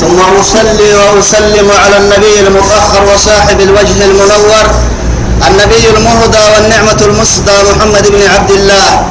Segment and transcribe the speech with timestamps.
[0.00, 4.66] ثم أصلي وأسلم على النبي المطهر وصاحب الوجه المنور
[5.48, 9.06] النبي المهدى والنعمة المسدى محمد بن عبد الله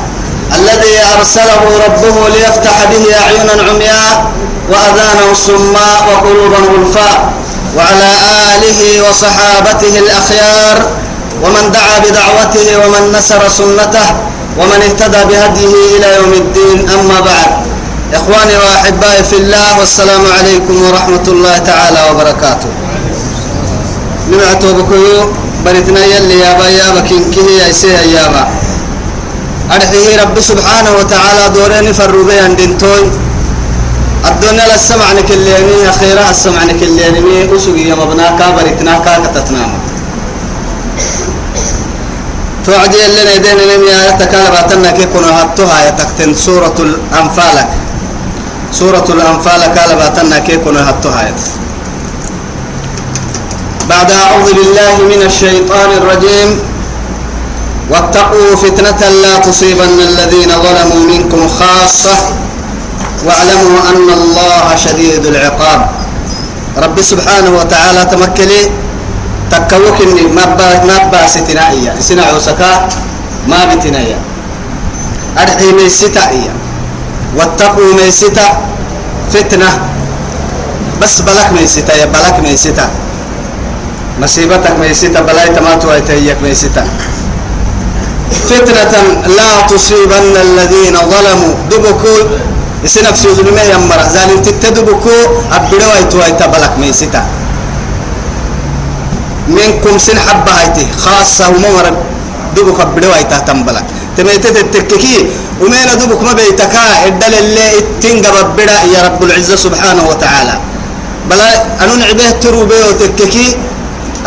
[0.55, 4.31] الذي أرسله ربه ليفتح به أعينا عمياء
[4.71, 7.33] وأذانا صماء وقلوبا غلفاء
[7.77, 8.09] وعلى
[8.55, 10.77] آله وصحابته الأخيار
[11.43, 14.07] ومن دعا بدعوته ومن نسر سنته
[14.57, 17.68] ومن اهتدى بهديه إلى يوم الدين أما بعد.
[18.13, 22.69] إخواني وأحبائي في الله والسلام عليكم ورحمة الله تعالى وبركاته.
[24.31, 25.31] نمعتو بكيو
[25.65, 28.47] بريتنا يلي يابا يابا كينكيه يا إسيه يابا
[29.75, 33.11] أرحيه رب سبحانه وتعالى دورين فروا دنتوي.
[34.25, 39.79] الدنيا للسمع نكليني أخيرا السمع نكليني مي أسوقي يا مبناكا بريتناكا كتتناما
[42.65, 47.57] توعدي اللي نيدين لم يتكالب أتنا كي كنا هاتوها يتكتن سورة الأنفال
[48.71, 51.33] سورة الأنفال كالب أتنا كي كنا هاتوها
[53.89, 56.59] بعد أعوذ بالله من الشيطان الرجيم.
[57.89, 62.17] واتقوا فتنة لا تصيبن الذين ظلموا منكم خاصة.
[63.25, 65.89] واعلموا أن الله شديد العقاب.
[66.77, 68.61] رب سبحانه وتعالى تمكلي
[69.51, 70.45] تكوك إني ما
[70.85, 72.87] ما با ستنائية سنا عوسكا
[73.47, 74.19] ما بتنائية
[75.37, 76.53] أرحي ميستا إيا
[77.37, 78.47] واتقوا ميستا
[79.33, 79.71] فتنة.
[81.01, 82.85] بس بلك ميستا يا بلك ميستا
[84.19, 86.83] مصيبتك ميستا بلاي تماتوا يتهيك ميستا
[88.49, 88.93] فتنة
[89.37, 91.53] لا تصيبن الذين ظلموا.
[91.71, 92.19] دبكوا
[92.83, 95.21] يسنك سيظلمه يمرا زالين تتدبكوا
[95.55, 97.21] أبدوا يتوا يتبلك ميستا
[99.47, 100.85] منكم سن هايتي.
[100.99, 101.85] خاصة ومر
[102.55, 103.87] دبك أبدوا يتا تنبلك
[104.19, 105.17] تميتت التككي
[105.61, 107.69] ومين دبك ما بيتكا؟ الدل اللي
[108.03, 110.55] تنقب بدا يا رب العزة سبحانه وتعالى.
[111.29, 111.49] بلا
[111.83, 113.47] أنو نعبه تروبه وتككي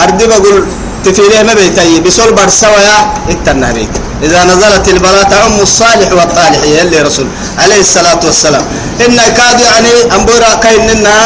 [0.01, 0.65] أردب أقول
[1.05, 2.97] تفيله ما بيتي بسول برسويا
[3.29, 3.91] التنهريك
[4.23, 7.27] إذا نزلت البلاء تعم الصالح والطالح اللي رسول.
[7.59, 8.65] عليه الصلاة والسلام.
[9.07, 11.17] إن كاد يعني أمبورا كايننا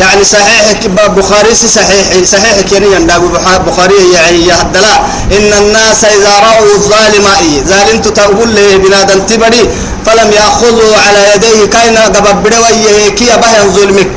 [0.00, 0.86] يعني صحيح
[1.16, 3.22] بخاري صحيح صحيح كيني ينداب
[3.66, 4.94] بخاري يعني يهدلا
[5.36, 7.24] إن الناس إذا رأوا الظالم
[7.66, 9.68] ظالم تقول له بنادم تبري
[10.06, 14.08] فلم يأخذوا على يديه كاين قبب بدويه كي بهن ظلمك.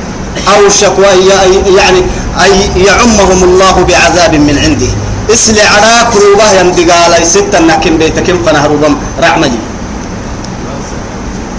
[0.47, 1.07] أو شكوى
[1.77, 2.01] يعني
[2.43, 4.91] أي يعمهم الله بعذاب من عنده.
[5.33, 9.59] اسلي على كروبه يندقال ستة نكين بيتكين فنهربهم رحمجي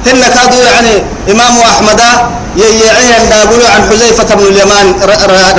[0.06, 0.94] هن كادوا يعني
[1.32, 2.00] إمام أحمد
[2.56, 4.86] يعين دابلو عن حذيفة بن اليمان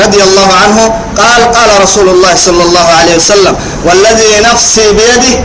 [0.05, 3.55] رضي الله عنه قال قال رسول الله صلى الله عليه وسلم
[3.85, 5.43] والذي نفسي بيده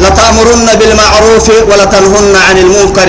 [0.00, 3.08] لتأمرن بالمعروف ولتنهن عن المنكر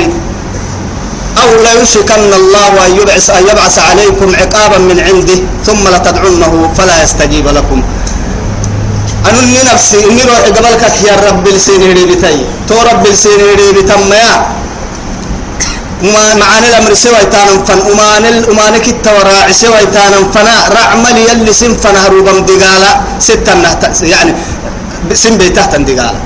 [1.43, 7.03] أو لا يشركن الله أن يبعث أن يبعث عليكم عقابا من عنده ثم لتدعونه فلا
[7.03, 7.83] يستجيب لكم.
[9.29, 14.54] أنا نفسي إني قبلك يا رب السينيري بتاي تو رب السينيري بتم يا
[16.13, 17.79] معاني الأمر سوى تانم فن.
[17.91, 20.55] وماني وماني كت وراعي سوى تانم فنا.
[20.77, 23.53] رعمل يلي سن فنا هروبا دقالة ستة
[24.13, 24.31] يعني
[25.13, 26.19] سن بيته دقالة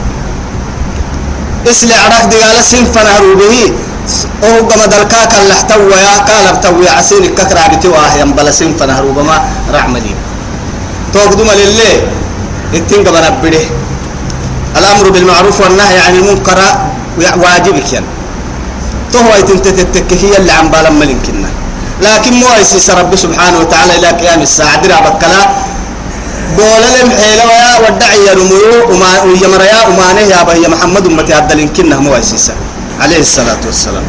[1.71, 3.55] اسلي عراك دقالة سن فنا هروبه
[4.41, 9.37] oo gama dalkaa kan laxtawaya kaalab tawiya casini kakraabiti waa yambalasin fanahru bama
[9.69, 10.09] racmadi
[11.13, 12.09] toogduma lille
[12.73, 13.69] ittin gabana bide
[14.77, 16.59] الأمر بالمعروف والنهي عن المنكر
[17.17, 18.09] واجبك يعني.
[19.13, 21.49] تو هاي تنتتككية اللي عم بالا ملكنا
[22.01, 24.81] لكن مو يسيس رب سبحانه وتعالى إلى قيام الساعة.
[24.81, 25.41] درع بكلا.
[26.57, 28.27] بولا لم حيلا ويا ودعي
[28.91, 30.31] وما ويمريا وما نهي
[30.63, 32.55] يا محمد أمتي عبد الإنكنا مو يسيسا
[33.03, 34.05] عليه الصلاة والسلام.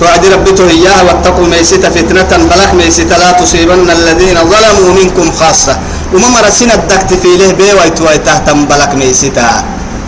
[0.00, 5.74] توعد ربته إياها واتقوا ميسة فتنة بلك ميسة لا تصيبن الذين ظلموا منكم خاصة.
[6.14, 9.36] وما مرسين الدكت في له بي ويتوي تهتم بلك ميسة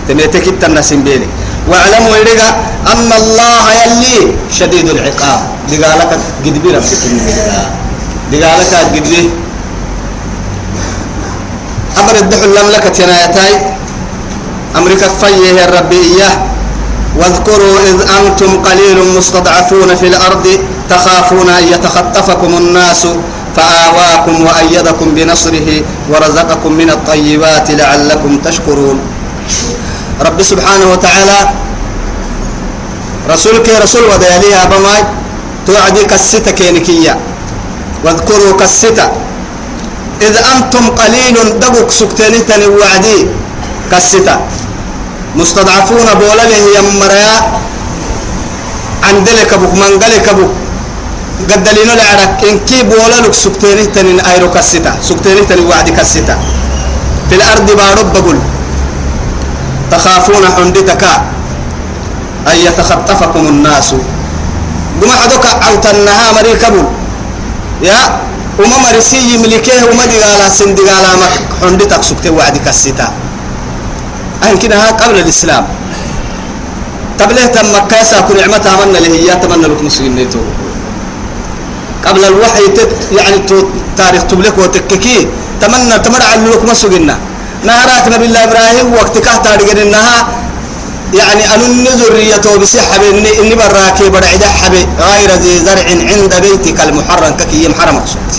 [0.08, 1.28] تميتك التنسين بيلي
[1.70, 2.48] واعلموا إرقا
[2.92, 5.40] أن الله يلي شديد العقاب.
[5.72, 6.12] لقالك
[6.44, 7.02] قد بي ربك
[8.32, 9.30] لقالك قد بي
[12.00, 13.52] أمر الدحل لملكة ينايتاي
[14.76, 16.36] أمريكا فيه ربي إياه.
[17.18, 20.46] واذكروا إذ أنتم قليل مستضعفون في الأرض
[20.90, 23.06] تخافون أن يتخطفكم الناس
[23.56, 25.68] فآواكم وأيدكم بنصره
[26.10, 28.98] ورزقكم من الطيبات لعلكم تشكرون.
[30.26, 31.38] رب سبحانه وتعالى.
[33.30, 35.02] رسولك رسول ودياليها بماي
[35.66, 37.14] توعدي كالستة كينكية.
[38.04, 39.06] واذكروا كالستة.
[40.22, 43.18] إذ أنتم قليل دبك سكتنتني وعدي
[43.90, 44.34] كالستة.
[45.36, 47.36] مستضعفون بولله يمريا.
[49.08, 50.50] عندلك بك منقلك بك
[51.50, 52.32] قدلينو لعرك.
[52.50, 56.34] إن كي بولا لك سكتيني تنين أيرو كالستا سكتيني تنين وعد كالستا
[57.28, 58.38] في الأرض بارب بقول.
[59.90, 61.02] تخافون حندتك
[62.48, 63.94] أن يتخطفكم الناس.
[65.02, 66.86] بما حدوك عوتنها مريكبول
[67.82, 68.00] يا
[68.58, 73.08] وما مرسي يملكيه وما دقالا سندقالا مك حندتك سكتي وعد كالستا
[74.42, 75.64] أهل كده قبل الإسلام.
[77.20, 80.30] قبله تم مكاسا كل نعمتها من له؟ هي تمنى لكم مسلمين
[82.06, 83.38] قبل الوحي تت يعني
[83.98, 85.26] تاريخ تبلك وتككي
[85.60, 87.10] تمنى تمرع لكم مسلمين
[87.64, 90.28] نهارات نبي الله إبراهيم وقت كهتا إنها
[91.14, 97.32] يعني أن النذرية بسحب إني إني براكي برعد حبي غير ذي زرع عند بيتك المحرم
[97.36, 98.32] ككي محرم مقصود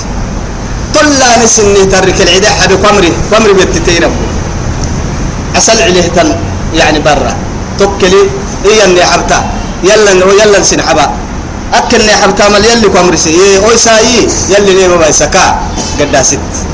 [0.96, 4.04] طلع نسني ترك العداء حبي قمري قمري بيتتين
[5.58, 6.36] أسل عليه تن
[6.74, 7.36] يعني برا.
[7.80, 8.22] توكلي
[8.66, 9.50] إيه اللي حبتا؟
[9.84, 10.12] يلا
[10.44, 11.10] يلا سنحبا
[11.74, 13.30] أكل اللي حبتا مال يلي قمري سي.
[13.30, 14.28] إيه أوي ساي.
[14.50, 15.60] يلي ليه ما يسكا
[16.00, 16.69] قد ست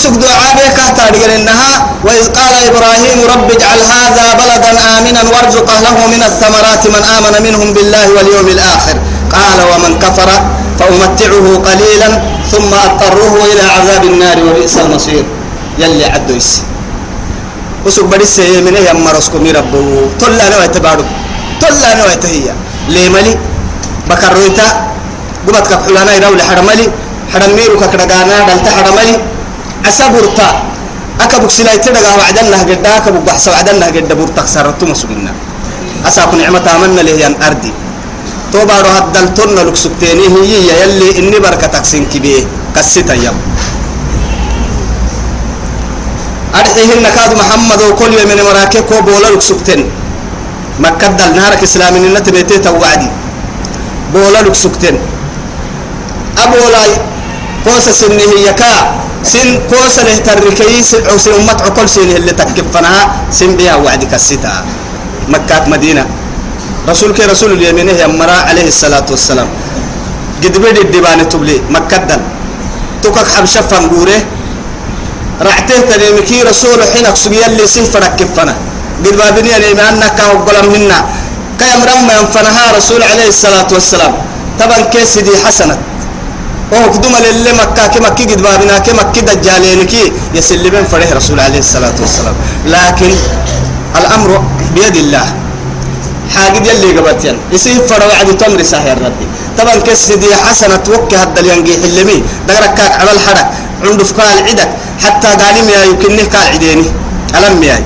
[0.00, 1.72] وسق دعاء كهتا إنها
[2.04, 7.68] وإذ قال إبراهيم رب اجعل هذا بلدا آمنا وارزق أهله من الثمرات من آمن منهم
[7.76, 8.96] بالله واليوم الآخر.
[9.36, 10.30] قال ومن كفر
[10.78, 12.08] فأمتعه قليلا
[12.52, 15.24] ثم أضطره إلى عذاب النار وبئس المصير.
[15.78, 16.48] يلي عدويس
[17.84, 19.84] وسق بديس من هي مرسكم ربو
[20.20, 21.08] طلع نوع تبارك.
[21.60, 22.54] طلع نوع تهيا
[22.88, 23.36] ليملي
[24.08, 24.68] بكرويتا
[25.44, 26.86] قبتك حلانا يراولي حرملي.
[27.32, 29.16] حرميرو ككرغانا دلتا حرملي.
[29.86, 30.48] عسبرتا
[31.20, 35.32] أكبك سلايت دغا وعدنا قدا أكبك بحث وعدنا قدا برتك سرتو مسجنا
[36.08, 37.72] أساكو نعمة آمنا له ين أردي.
[38.52, 42.42] توبا رو هدل تن لك سكتيني هي يلي إني بركتك سنكي بيه
[42.74, 43.36] كسيتا يم
[46.58, 49.80] أرحيهن كاد محمد وكل يوم من مراكب وبولا لك سكتين
[50.82, 53.10] مكة دل نهارك إسلامي نتبيتي توعدي.
[54.12, 54.96] بولا لك سكتين
[56.42, 56.82] أبولا
[57.66, 63.74] قوسة سنه يكا سن قوسة له تركي سن أمت عقل سنه اللي تكفنها سن بها
[63.76, 64.64] وعدك الستا
[65.28, 66.06] مكة مدينة.
[66.88, 69.48] رسول كي رسول اليمين يا مرا عليه الصلاة والسلام.
[70.42, 71.60] قد بدي الدبان تبلي.
[71.70, 72.20] مكة دل
[73.02, 74.20] تكك حبشة فنقوره
[75.42, 78.54] رعته تنمكي رسول حين أقصد يلي سنفرك كفنا
[79.04, 80.98] قد بابني أن أنك وقلم منا.
[81.58, 84.12] كي أمرم ينفنها رسول عليه الصلاة والسلام.
[84.60, 85.76] طبعا كيس دي حسنة.
[86.72, 91.40] وهو قدوم للي مكة كما كي قد بابنا كما كي دجالين كي يسلمين فريه رسول
[91.40, 92.34] عليه الصلاة والسلام.
[92.66, 93.12] لكن
[93.96, 94.30] الأمر
[94.74, 95.26] بيد الله.
[96.34, 99.26] حاجد يلي قبتين يصير فروا عدو تمر ساهر ربي.
[99.58, 103.48] طبعا كيس دي حسنة توكي هذا الينجي حلمي دقرك كاك الحرك
[103.84, 104.70] عنده فكال عدك.
[105.04, 106.86] حتى قالي ميا يمكنني كال عديني.
[107.34, 107.82] ألم ميا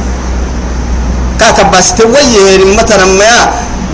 [1.40, 2.36] كاك بس توي
[2.76, 3.40] مثلا ميا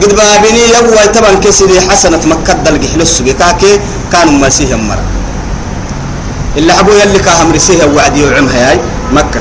[0.01, 3.81] قد بابني يبوي طبعا كسري حسنة مكة دلق حلس كاكي
[4.13, 5.05] كانوا مسيح مرة.
[6.57, 8.81] اللي حبوا يلي كاهم رسيه وعدي وعمها هاي
[9.13, 9.41] مكة.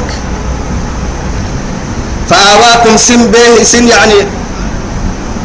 [2.30, 4.14] فآواكم سن به سن يعني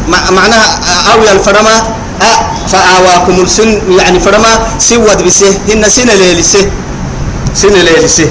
[0.08, 0.68] معناها
[1.12, 1.76] أوي الفرما
[2.68, 5.58] فآواكم السن يعني فرما سود بسه.
[5.72, 6.66] إن سن ليلسه
[7.54, 8.28] سن ليلسه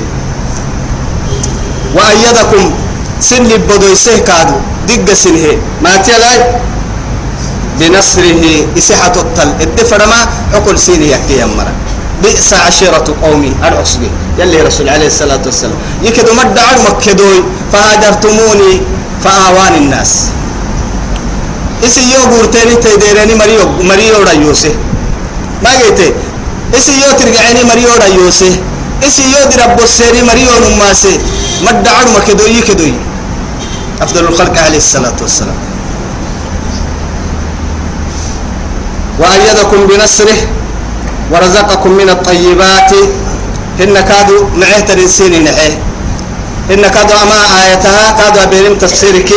[1.96, 2.63] وأيدكم
[3.19, 4.58] سن لبدويسه كادو.
[4.88, 5.58] دق سنه.
[5.81, 6.39] ما تلاي
[7.80, 8.44] بنصره
[8.77, 9.50] إسحة التل.
[9.62, 10.20] الدفر ما
[10.53, 11.74] عقل سيني يحكي يمرا
[12.24, 15.75] بئس عشيرة قومي أرعصبي يلي رسول عليه الصلاة والسلام.
[16.03, 18.82] يكدو مد مكدوي فهاجرتموني
[19.24, 20.12] فآوان الناس.
[21.84, 24.72] إسي يو بورتيني تيديريني مريو مريو ريوسي
[25.63, 26.00] ما قلت
[26.77, 28.51] إسي يو ترجعيني مريو ريوسي
[29.08, 31.20] إسي يو دربو السيري مريو نماسي.
[31.65, 32.94] مد مكدوي يكدوي.
[34.01, 35.56] أفضل الخلق عليه الصلاة والسلام.
[39.20, 40.39] وأيدكم بنصره
[41.32, 42.91] ورزقكم من الطيبات.
[43.74, 45.77] إن كادوا معه ترسيني نحيه
[46.74, 49.29] إن كادوا أما آياتها كادوا بينهم تفسيرك.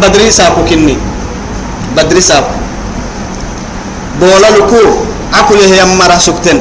[0.00, 0.96] بدري ساكو كني.
[1.96, 2.54] بدري ساكو.
[4.20, 4.82] بولا لكو.
[5.32, 6.60] عقله يمرا سكتن.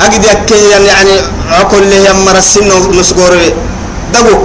[0.00, 1.14] أجد يكي يعني
[1.50, 3.54] عقله يمرا السن نسقوري
[4.14, 4.36] دقو.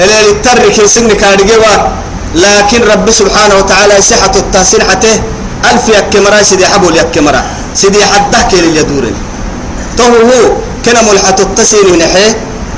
[0.00, 1.74] اللي ترك سن كارجوا
[2.34, 5.14] لكن رب سبحانه وتعالى صحة التاسين حتة.
[5.70, 7.42] ألف يكمرا سيدي حبول يكمرا
[7.74, 9.14] سيدي حده كيل يدورن
[9.96, 10.42] تو هو
[10.84, 12.26] كنا ملحة التسين نحي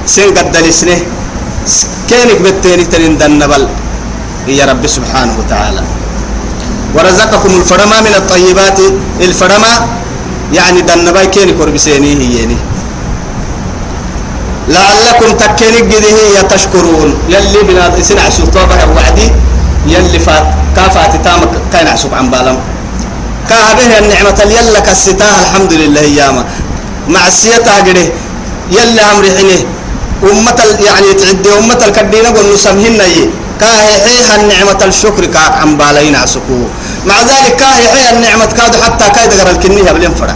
[0.06, 0.98] سين قد دلسنه.
[2.08, 3.64] كينك بالتاني تنين دنبل.
[4.48, 5.82] يا رب سبحانه وتعالى.
[6.94, 8.78] ورزقكم الفرما من الطيبات.
[9.20, 9.72] الفرما
[10.52, 12.56] يعني دنبل كينك وربسيني يعني.
[14.68, 17.10] لعلكم تكيني قده هي تشكرون.
[17.32, 19.28] يلي بنا سنع سلطوبة وعدي.
[19.88, 22.58] يلي فات كافات تامك كاين عسوب عن بالم
[23.50, 26.44] كهبه النعمة يلا كستاه الحمد لله ياما
[27.08, 28.06] معسيتها قده
[28.76, 29.60] يلا أمر حينه
[30.32, 33.24] أمة يعني تعدي أمة الكدينة قلنا سمهن يي
[33.60, 36.58] كاهي النعمة الشكر كاك عن بالين عسكو
[37.06, 40.34] مع ذلك كاهي النعمة كادو حتى كايد غير الكنية بالانفرع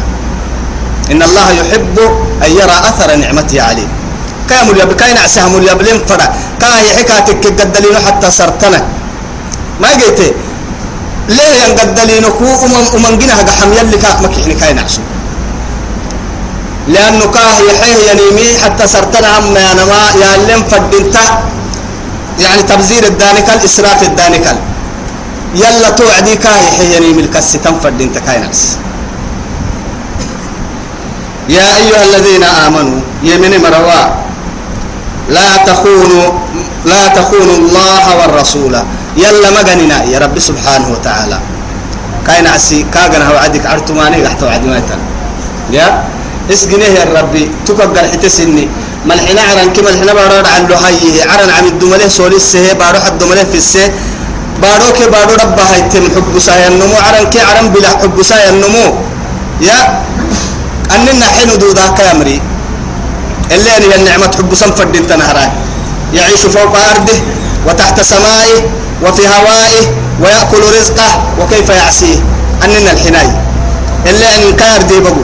[1.12, 1.96] إن الله يحب
[2.44, 3.88] أن يرى أثر نعمته عليه.
[4.50, 6.26] كامل يب كاين عسهم اليبلين فرا
[6.60, 8.80] كاهي حكاتك قدلينو حتى سرتنا
[9.80, 10.20] ما قلت
[11.28, 15.00] ليه ينقدلينو كو أمم أمم جنها قحم يلي كاك مكيحني كاين عسو
[16.88, 21.24] لأنه كاهي حيه ينيمي حتى سرتنا هم يا نما يا لم فدنتا
[22.40, 24.56] يعني تبذير الدانكال إسراف الدانكال
[25.54, 28.76] يلا توعدي كاهي حيه ينيمي الكسي تنفدنتا كاين عسو
[31.48, 34.04] يا أيها الذين آمنوا يمن مروا
[35.28, 36.28] لا تخونوا
[36.84, 38.74] لا تخونوا الله والرسول.
[39.16, 41.38] يلا مجننا يا رب سبحانه وتعالى.
[42.26, 45.00] كاين عسي كاغنا هو عدك عرتماني قحت وعد مايتن
[45.72, 46.04] يا؟
[46.52, 47.50] اسقني يا ربي.
[47.66, 48.68] تكبر حتسني
[49.06, 53.44] ملحنا عرن كما الحنا بارود عن لهي عرن عن الدمله سولي السه بارو حد دمله
[53.44, 53.90] في السه.
[54.62, 56.96] بارو كي بارو رب هاي تم حب سايا النمو.
[57.06, 58.86] عرن كي عرن بلا حب سايا النمو.
[59.60, 60.02] يا؟
[60.94, 62.40] أننا حين دودا كامري
[63.50, 65.50] اللي هي النعمة حب سنفرد انت نهراي
[66.14, 67.18] يعيش فوق أرضه
[67.66, 68.60] وتحت سمائه.
[69.02, 69.84] وفي هوائه
[70.22, 72.18] ويأكل رزقه وكيف يعصيه.
[72.64, 73.30] أننا الحناي.
[74.06, 75.22] اللي أن كار دي بقو.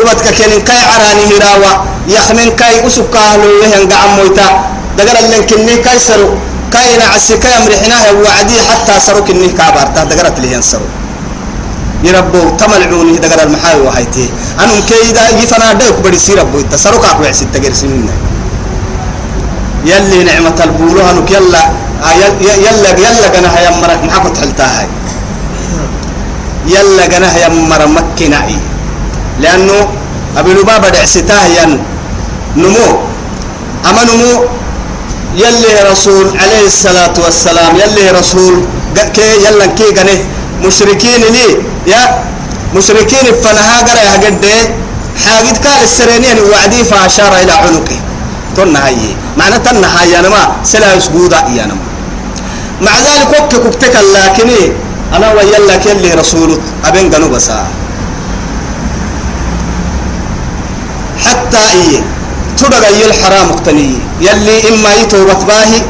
[0.00, 1.84] قبت كين كاي عراني هراوة.
[2.08, 4.48] يخمن كاي أسوك أهلو يهن قعم مويتا.
[4.98, 6.30] دقر اللي كني كاي سرو.
[6.72, 10.04] كاي نعسي كاي أمري حناه وعدي حتى سرو كني كابارتا.
[10.04, 10.86] دقرت لي ينسرو
[12.04, 13.18] يربو تملعوني.
[13.18, 14.28] دقر المحاوي وهايتي
[14.60, 18.10] أنا كيدا يفنا دايك بدي سير ربو التسرق أقوى ست تجر سنين.
[19.90, 21.62] يلي نعمة البولوها نك يلا
[22.40, 24.80] يلا يلا جنا هيا مرك محبط حلتها.
[24.80, 24.86] هاي
[26.66, 28.60] يلا جنا هيا مر مكنا إيه
[29.40, 29.88] لأنه
[30.36, 31.72] أبي لبابة دعستاه ين
[32.56, 32.88] نمو.
[33.88, 34.32] أما نمو
[35.36, 38.54] يلي رسول عليه الصلاة والسلام يلي رسول
[39.14, 40.18] كي يلا كي جنه
[40.64, 41.48] مشركين لي
[41.92, 42.02] يا
[42.76, 44.44] مشركين فنها قرا يا قد
[45.24, 47.98] حاجد قال السرينين وعدي فأشار إلى عنقه.
[48.56, 48.96] تنا هاي
[49.38, 51.84] معنى تنا هاي أنا ما سلا يسجودا أنا ما.
[52.82, 54.50] مع ذلك وك كتك لكن
[55.16, 57.66] أنا ويلا كل رسول أبين قنو بسا
[61.24, 62.00] حتى إيه؟
[62.58, 65.80] تدغ الحرام مقتني يلي إما يتوبت باهي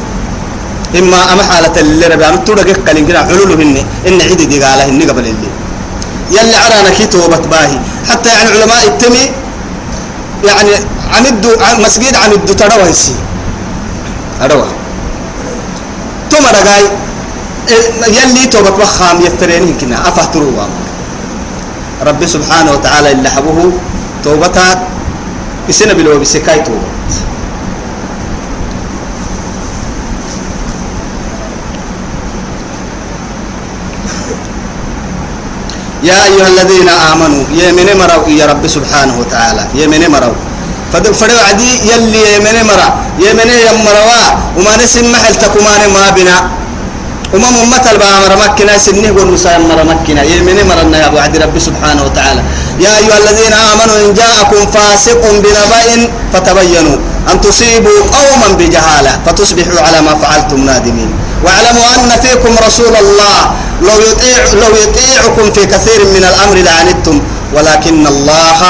[0.99, 3.77] إما أما حالة اللي ربيان تدغ قلن كنا حلولهن
[4.09, 5.51] إن عيد دي قاله إن قبل اللي.
[6.31, 7.07] يلي عرانا كي
[7.53, 7.79] باهي
[8.11, 9.25] حتى يعني علماء التمي
[10.45, 10.71] يعني
[11.15, 11.51] عن الدو
[11.85, 13.15] مسجد عن الدو تروى يسي
[14.43, 14.69] أروى
[16.31, 16.85] ثم رجاي
[18.09, 20.53] يلي توبت وخام يفترينه كنا أفهتروا
[22.07, 23.73] ربي سبحانه وتعالى اللي حبوه
[24.25, 24.83] توبتها
[25.69, 27.13] يسنا بلو بسكاي توبت
[36.03, 40.46] يا أيها الذين آمنوا يمن مروا يا رب سبحانه وتعالى يمن مروا.
[40.93, 41.13] فدو
[41.49, 42.89] عدي يلي يمن مرا
[43.19, 44.27] يمن يمروا
[44.57, 46.39] وما نسم محل تكمان ما بنا.
[47.35, 50.23] وما ممت البامر مكنا سنه والنساء مر مكنا.
[50.23, 52.43] يمن مرنا يا أبو عدي رب سبحانه وتعالى.
[52.81, 56.97] يا أيها الذين آمنوا إن جاءكم فاسق بنبأ فتبينوا.
[57.33, 61.11] أن تصيبوا قوما بجهالة فتصبحوا على ما فعلتم نادمين.
[61.45, 63.39] واعلموا أن فيكم رسول الله.
[63.83, 67.17] لو يطيع لو يطيعكم في كثير من الأمر لعنتم.
[67.55, 68.61] ولكن الله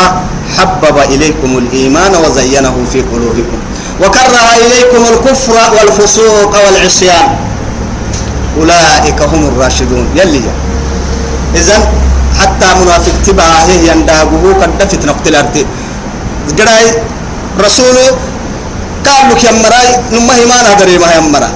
[0.56, 3.58] حبب إليكم الإيمان وزينه في قلوبكم.
[4.02, 7.28] وكره إليكم الكفر والفسوق والعصيان.
[8.58, 10.06] أولئك هم الراشدون.
[10.14, 10.42] يلي
[11.54, 11.82] إذن
[12.40, 15.66] حتى منافق تبعه ينداغه قد دفت نقتل أرتي
[16.58, 16.84] قراي
[17.60, 18.06] رسوله
[19.06, 21.50] قال لك يا مراي نمه ما نهدري ما يمرا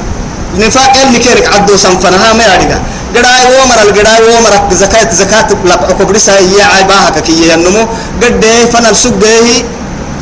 [0.59, 2.81] نفاق اللي كيرك عدو سنفنها ما يعرفها.
[3.17, 7.83] قراي ومر القراي ومر زكاة زكاة لك أكبرسها هي عيباها كي ينمو
[8.23, 9.65] قد فنل سبه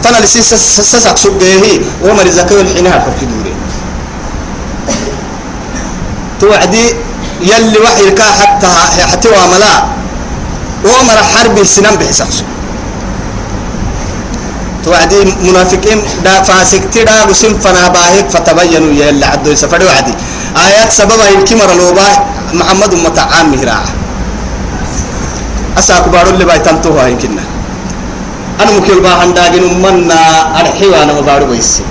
[0.04, 3.52] فنل سسق سبه ومر زكاة الحينها فكدوري
[6.40, 6.85] توعدي
[7.40, 8.66] يلي وحي كا حتى
[9.12, 9.75] حتى واملا
[10.85, 12.45] ومر حرب السنان بحساسه
[14.85, 20.14] توعدي منافقين دا فاسق تدا وسم فنا باهك فتبينوا يا اللي عدوا سفر وعدي
[20.66, 22.14] آيات سببها الكمر الوباء
[22.55, 23.90] محمد متعام مهراعة
[25.78, 27.45] أساك بارو اللي بايتنتوها يمكننا
[28.61, 30.21] أنا مكيل باهن داقن منا
[30.61, 31.83] أرحيوانا مبارو بيسي.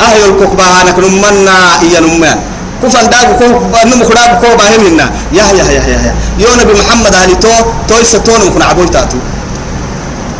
[0.00, 2.38] أهل الكوكبا أنا كن منا إيا نمان
[2.82, 3.46] كفن داغ كو
[3.86, 6.12] نم خداغ كو باهم منا يا يا يا يا يا.
[6.42, 7.50] يو نبي محمد علي تو
[7.88, 9.18] توي ستون كن عبوي تاتو.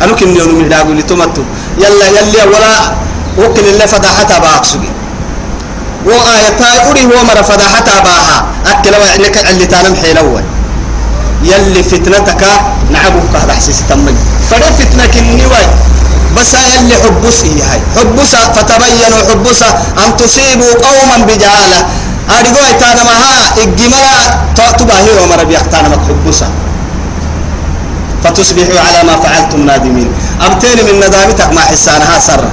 [0.03, 1.43] أنا كن يوم من داغ لي تومتو
[1.77, 2.73] يلا يلا ولا
[3.39, 4.88] وكل اللي فضحتها باقسوي
[6.09, 8.37] وآيتا أري هو مر فضحتها باها.
[8.71, 10.43] أكل وعنك اللي تنم حيلوي
[11.43, 12.43] يلي فتنتك
[12.93, 14.17] نعبك هذا حسيس تمني.
[14.49, 15.67] فده فتنك النواي
[16.37, 19.61] بس يلي حبس هاي حبس فتبينوا حبس
[20.03, 21.81] أن تصيبوا قوما بجهالة.
[22.39, 24.17] أرجو إتانا مها الجمرة
[24.77, 26.49] تباهي ومر بيحتانا مكحبسا
[28.23, 30.09] فتصبحوا على ما فعلتم نادمين.
[30.41, 32.43] أبتين من ندامتك ما حسانها سر.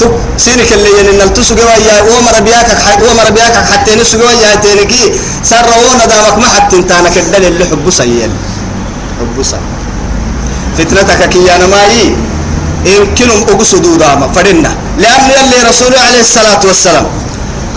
[0.00, 2.68] تك سينك اللي ين التسوق ويا ومر بياك
[3.10, 5.12] ومر بياك حتى نسوق ويا تينكي
[5.42, 8.32] سر وندامك ما حتى انتانا كدل اللي حبسا يل
[9.18, 9.58] حبسا
[10.78, 12.14] فتنتك كيانا ماي
[12.86, 14.26] يمكنهم أقصدوا داما.
[14.34, 17.06] فرنا لأن يلي رسول عليه الصلاة والسلام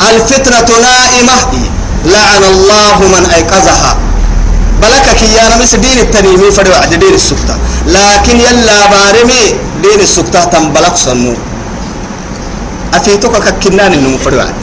[0.10, 1.40] الفتنة نائمة.
[2.06, 3.98] لعن الله من أيقظها.
[4.82, 7.56] بلك كيانا مس دين التنيمي فروا عد دين السكتة.
[7.88, 9.44] لكن يلا بارمي
[9.84, 11.34] دين السكتة تنبلق صنو
[12.94, 14.60] أفيتك ككنان إنه عد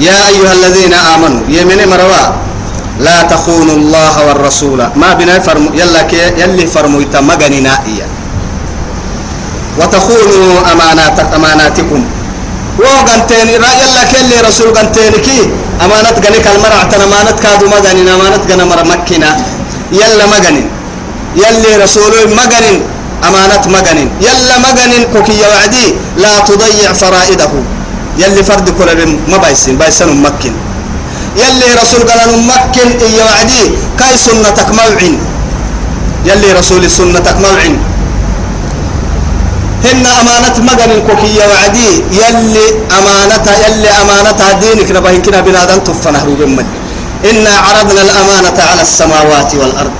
[0.00, 2.24] يا أيها الذين آمنوا يمن مروا
[3.00, 4.80] لا تخونوا الله والرسول.
[4.96, 8.06] ما بنا فرمو يلا كي يلي فرمو يتمغني نائيا
[9.78, 12.00] وتخونوا أماناتك أماناتكم.
[12.78, 15.50] وقنتين يلا كلي رسول قنتين كي.
[15.84, 19.30] أمانة غني كالمرع أمانة كادو مغنين أمانة غنا مر مكنا
[19.92, 20.68] يلا مغنين
[21.36, 22.82] يلي رسول مغنين
[23.28, 24.08] أمانة مغنين.
[24.26, 25.86] يلا مغنين كوكي وعدي
[26.22, 27.52] لا تضيع فرائده.
[28.22, 28.88] يلي فرد كل
[29.30, 30.54] ما بايسين بايسن مكن
[31.36, 33.62] يلي رسول قال مكن إيا وعدي
[33.98, 35.16] كاي سنتك موعين.
[36.28, 37.76] يلي رسول سنتك موعين.
[39.84, 42.66] هن أمانة مجن كوكية وعدي يلي
[42.98, 46.66] أمانة يلي أمانة دينك نبهن كنا بنادم تفنه بمن
[47.30, 49.94] إنا عرضنا الأمانة على السماوات والأرض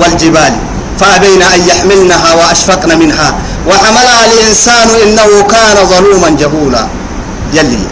[0.00, 0.54] والجبال.
[1.00, 3.28] فأبين أن يحملنها وأشفقن منها.
[3.68, 6.86] وحملها الإنسان إنه كان ظلوما جهولا.
[7.52, 7.84] يلي.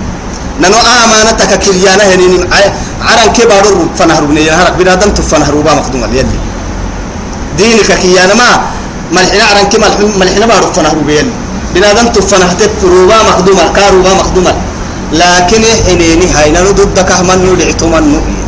[0.60, 2.48] ننو أمانتك كريانا هنين
[3.08, 3.64] عرن كبار
[3.98, 6.38] فنهر بني هرق بنادم تفنه روبا مخدوما يلي.
[7.58, 8.50] دينك كيانا ما
[9.12, 9.88] ملحنا عرن كما
[10.20, 11.28] ملحنا بارو فنه روبيل
[11.74, 14.54] بنادم تفنه تروبا مخدوما كاروبا مخدوما
[15.12, 18.41] لكن حنيني هاينا ضدك من ندعتو من نؤي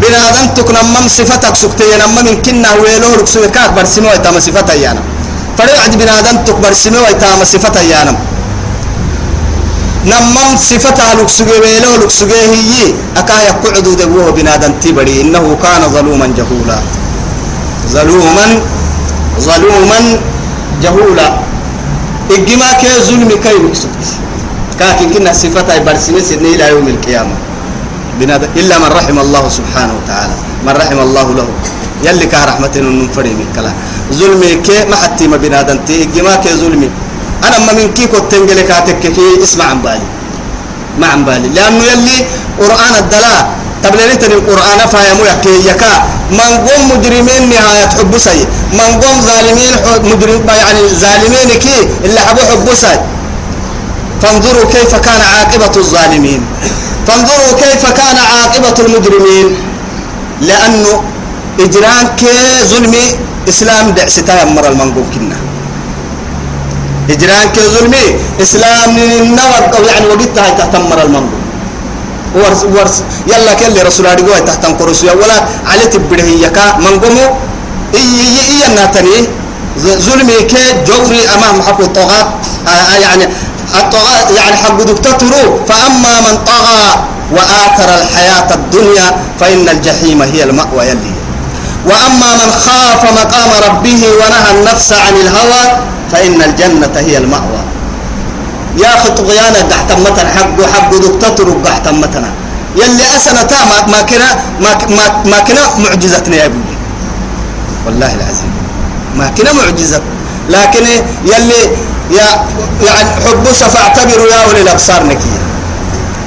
[0.00, 5.02] بنادم تكن مم صفتك سكتي نم من كنا ويلو ركسو كاك برسمو ايتام صفتا يانا
[5.58, 8.14] فريعد بنادم تك برسمو ايتام صفتا يانا
[10.06, 12.94] نمم صفتها لكسوغي ويلو لكسوغي هي.
[13.16, 16.78] أكا يقعدو دبوه بنادم تبري إنه كان ظلوما جهولا.
[17.94, 18.46] ظلوما
[19.40, 20.00] ظلوما
[20.82, 21.28] جهولا.
[22.30, 22.88] إجما كي
[23.44, 24.04] كي لكسوت
[24.78, 27.36] كاكن كنا صفتها برسمي سنة إلى يوم القيامة.
[28.20, 30.36] بنادم إلا من رحم الله سبحانه وتعالى.
[30.66, 31.48] من رحم الله له.
[32.04, 33.74] يلي كه رحمة ننفري من كلام
[34.12, 36.02] ظلمي كي ما حتى ما بنادم تي.
[36.02, 36.88] إجما كي ظلمي.
[37.46, 40.08] أنا ما من كيكو تنجلي كاتك كي اسمع عن بالي.
[41.00, 41.48] ما عن بالي.
[41.48, 42.16] لأنه يلي
[42.60, 43.42] قرآن الدلاء
[43.82, 45.94] تبلين تني القرآن فاهمو يكي يكا.
[46.38, 48.40] من قوم مجرمين نهاية حب سي.
[48.72, 49.74] من قوم ظالمين
[50.10, 52.96] مجرم يعني ظالمين كي اللي حبوا حب سي.
[54.22, 56.40] فانظروا كيف كان عاقبة الظالمين.
[57.06, 59.48] فانظروا كيف كان عاقبة المجرمين.
[60.40, 61.02] لأنه
[61.60, 62.36] إجرام كي
[62.70, 63.04] ظلمي
[63.48, 65.38] إسلام دعستا يمر المنقوم كنا.
[67.10, 68.04] إجران كظلمي
[68.42, 71.40] إسلام النور أو يعني وقتها تهتمر المنظور
[72.34, 72.96] ورس ورس
[73.30, 75.00] يلا كل رسول الله جوا تحت قرص.
[75.04, 75.38] ولا
[75.70, 77.26] على تبره يكا منقومو.
[77.94, 79.18] إي إي إي الناتني.
[79.76, 82.24] ظلمي كي جوري أمام حق الطغاة
[82.68, 83.24] آه يعني
[84.36, 86.84] يعني حق دكتاترو فأما من طغى
[87.32, 91.12] وآثر الحياة الدنيا فإن الجحيم هي المأوى يلي.
[91.86, 95.62] وأما من خاف مقام ربه ونهى النفس عن الهوى
[96.12, 97.62] فإن الجنة هي المأوى.
[98.78, 102.30] يا أخي طغيانا تحت متنا حق حق دكتاتر تحت متنا
[102.76, 103.48] يلي أسنة
[103.88, 104.28] ما كنا
[105.24, 106.76] ما كنا معجزتنا يا أبوي.
[107.86, 108.52] والله العظيم.
[109.16, 110.00] ما كنا معجزة.
[110.50, 110.84] لكن
[111.24, 111.60] يلي
[112.10, 112.46] يا
[112.86, 115.40] يعني حبوس فاعتبروا يا أولي الأبصار نكية.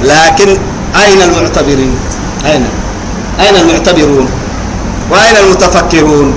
[0.03, 0.57] لكن
[1.05, 1.95] أين المعتبرين؟
[2.45, 2.65] أين؟
[3.39, 4.29] أين المعتبرون؟
[5.11, 6.33] وأين المتفكرون؟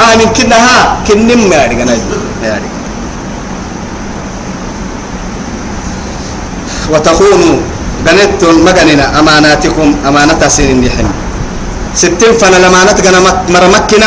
[0.00, 2.66] آمن كنها كنم ما يعني
[6.90, 7.56] وتخونوا
[8.06, 11.06] قنت مجننا أماناتكم أمانة سنين يحن
[11.94, 12.96] ستين فنا الأمانة
[13.48, 14.06] مرمكنا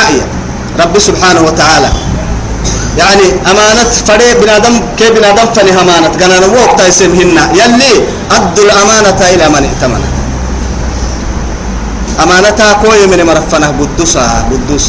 [0.80, 1.90] رب سبحانه وتعالى
[2.98, 6.12] يعني أمانة فري بنادم كي بنادم فني أمانة.
[6.20, 7.94] جنا نوقت يسمهن يلي
[8.32, 10.04] أدوا الأمانة إلى من ائتمن.
[12.24, 14.88] أمانتها كوي من مرفنه قدوسها قدوس.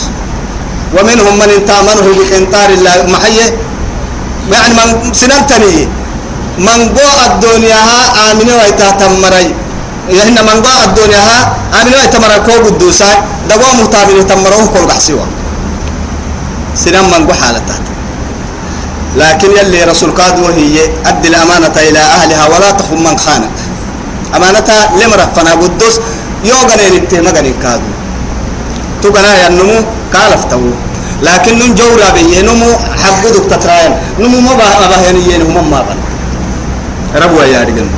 [0.94, 3.48] ومنهم من تأمنه بقنطار الله محيه
[4.52, 4.88] يعني من
[5.20, 5.88] سننتني.
[6.58, 7.82] من قوى الدنيا
[8.30, 9.46] آمنة ويتا تمري
[10.08, 11.24] يعني من قوى الدنيا
[11.82, 13.10] آمنة ويتا مري كو قدوسا.
[13.50, 15.26] دقوى متابين تمروه كل بحسيوا
[16.74, 17.95] سنن من قوى حالتها.
[19.16, 20.76] لكن يلي رسول قاد وهي
[21.06, 23.56] أدي الأمانة إلى أهلها ولا تخم من خانك.
[24.36, 25.96] أمانتها لمرفنا قدوس
[26.44, 27.88] يوغنين التهمة كادو
[29.02, 29.78] تقنا يا النمو
[30.12, 30.60] كالفتو.
[31.22, 32.70] لكن نم جورا بي نمو
[33.02, 35.96] حقودك تتراين نمو ما بها يعني نمو ما بها
[37.22, 37.88] ربوا يا رجل.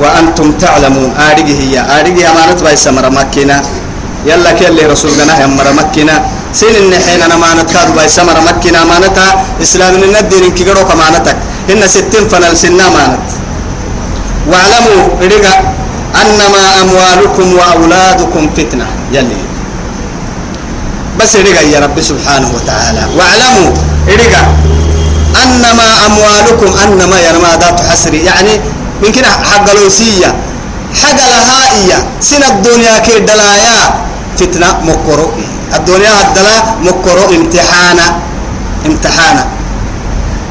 [0.00, 1.10] وأنتم تعلمون.
[1.30, 1.74] آرجي هي.
[1.98, 3.62] آرجي أمانة باي سمر مكينة.
[4.26, 5.68] يلا كل رسول جنا هم مر
[6.52, 11.36] سين النحين أنا أمانة كاد باي سمر مكينة أمانتها إسلام الندين كجرو كمانتك
[11.70, 13.18] إن ستين فنال سنة أمانة
[14.50, 15.60] واعلموا رجع
[16.22, 18.86] أنما أموالكم وأولادكم فتنة.
[19.12, 19.36] يلي.
[21.20, 23.02] بس رجع يا رب سبحانه وتعالى.
[23.16, 23.70] واعلموا
[24.08, 24.42] رجع
[25.42, 28.60] أنما أموالكم أنما يا ما ذات حسري يعني
[29.02, 30.34] يمكن حق لوسية
[31.02, 31.98] حق لها إيا
[32.48, 34.07] الدنيا كي دلايا.
[34.38, 35.30] فتنة مكرو.
[35.76, 38.06] الدنيا الدلا مكرو امتحانا.
[38.86, 39.44] امتحانا.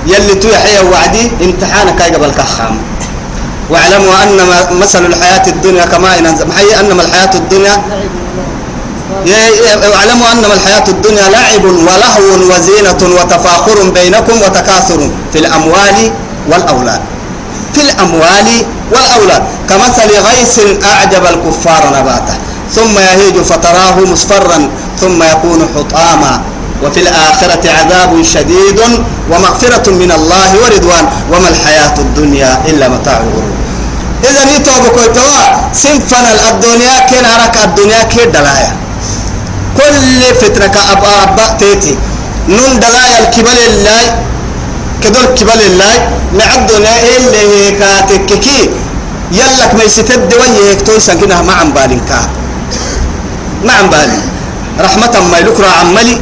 [0.08, 2.78] يلي تو يحيى وعدي امتحانا كاي قبل كخام.
[3.70, 4.40] واعلموا أن
[4.80, 6.26] مثل الحياة الدنيا كما إن
[6.80, 7.76] أنما الحياة الدنيا
[9.92, 16.12] واعلموا أنما الحياة الدنيا لعب ولهو وزينة وتفاخر بينكم وتكاثر في الأموال
[16.50, 17.02] والأولاد.
[17.74, 18.48] في الأموال
[18.92, 19.44] والأولاد.
[19.70, 22.38] كمثل غيث أعجب الكفار نباته.
[22.76, 24.70] ثم يهيج فتراه مصفرا
[25.02, 26.42] ثم يكون حطاما.
[26.84, 28.80] وفي الآخرة عذاب شديد
[29.32, 31.06] ومغفرة من الله ورضوان.
[31.32, 33.54] وما الحياة الدنيا إلا متاع الغرور.
[34.30, 38.72] إذا نيتو بكويتوا سنفنا الدنيا كين عرك الدنيا كي دلايا.
[39.78, 41.98] كل فترة أبا أبا تيتي.
[42.50, 44.04] نون دلايا الكبل الله
[45.04, 45.94] كدول كبل الله
[46.56, 48.70] الدنيا اللي هيك تككي
[49.32, 52.20] يلك ما يستد ويهك تويسا كنا ما عم بالنكا.
[53.66, 54.20] ما عم بالي
[54.80, 56.18] رحمة ما يلكرا عملي.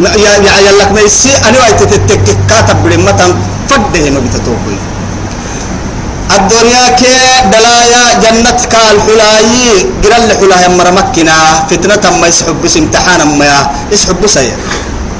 [0.00, 1.32] يا يا يلك ما يسي.
[1.48, 3.22] أنا وايت تتك كاتب برمة
[3.68, 4.78] فده ما بتتوقي
[6.36, 7.14] الدنيا كي
[7.52, 11.36] دلايا جنة كال حلاي قرال حلاي مرمكنا.
[11.70, 13.70] فتنة ما يسحب بس امتحانا ما.
[13.92, 14.38] يسحب بس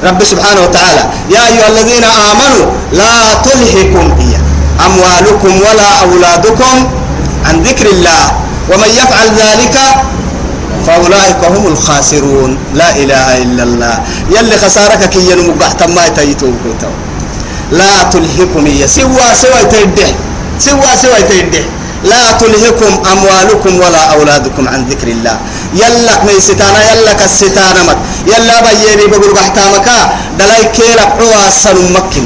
[0.05, 1.03] رب سبحانه وتعالى.
[1.31, 4.35] يا أيها الذين آمنوا لا تلهكم هي.
[4.87, 6.75] أموالكم ولا أولادكم
[7.47, 8.23] عن ذكر الله.
[8.71, 9.77] ومن يفعل ذلك
[10.87, 12.59] فأولئك هم الخاسرون.
[12.75, 13.95] لا إله إلا الله.
[14.31, 16.55] يلي خسارك كي ينمقح ما يتيتوك
[17.73, 20.09] لا تلهكم هي سوى سوى تيده
[20.59, 21.65] سوى سوى تيده
[22.05, 25.37] لا تلهكم أموالكم ولا أولادكم عن ذكر الله.
[25.75, 29.89] يلك ميستانا يلك الستانا مك يلا بيني بقول قحتامك
[30.39, 32.25] دلاي كيلك عواسا مكن.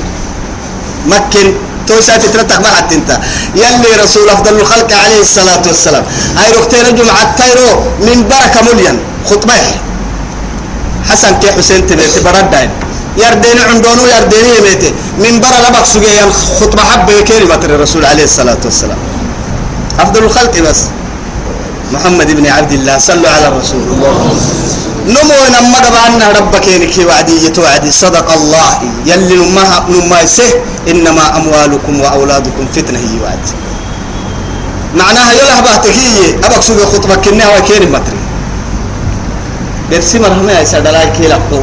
[1.06, 1.65] مكن.
[1.88, 3.10] توسع تترتق ما حتى انت.
[3.54, 6.04] يلي رسول أفضل الخلق عليه الصلاة والسلام.
[6.36, 8.98] هاي ركتين جمعة تايرو من بركة مليان.
[9.30, 9.54] خطبة
[11.10, 12.70] حسن كي حسين تبيت بردين
[13.16, 14.94] يردين عندونو يردين يميتي.
[15.18, 16.26] من برا لبق سجيا
[16.60, 18.98] خطبة حب كلمه الرسول عليه الصلاة والسلام.
[20.00, 20.80] أفضل الخلق بس.
[21.92, 23.82] محمد بن عبد الله صلوا على الرسول.
[25.06, 27.90] نمو نما دبعنا ربك ينكي وعدي يتوعدي.
[27.90, 28.70] صدق الله.
[29.06, 30.50] يلي نما نما يسه.
[30.90, 33.44] إنما أموالكم وأولادكم فتنة هي وعد.
[34.94, 35.54] معناها يلا
[35.98, 38.20] هي أبك سوق خطبك كنها وكير متري
[39.90, 41.60] برسي مرحمة يا سادلاي كي لقو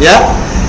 [0.00, 0.28] يا؟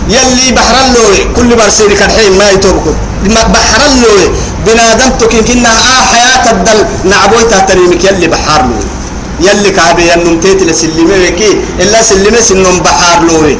[0.10, 1.34] يلي بحر اللوي.
[1.36, 2.96] كل برسيني كان حين ما يتوبكم.
[3.26, 4.26] بحر اللوي.
[4.65, 6.80] بنادم تكين كنا آه حياة الدل.
[7.10, 8.96] نعبوي تهتريمك يلي بحر لوي
[9.41, 13.58] يلي كعبي ينم تيت لسلمي وكي إلا سلمي سنم بحار لوي.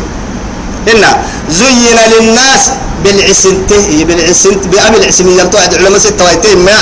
[0.88, 1.04] إن
[1.50, 2.64] زين للناس
[3.04, 6.78] بالعسنته بالعسنت بأبي العسمية توعد علماء ستة ويتين ما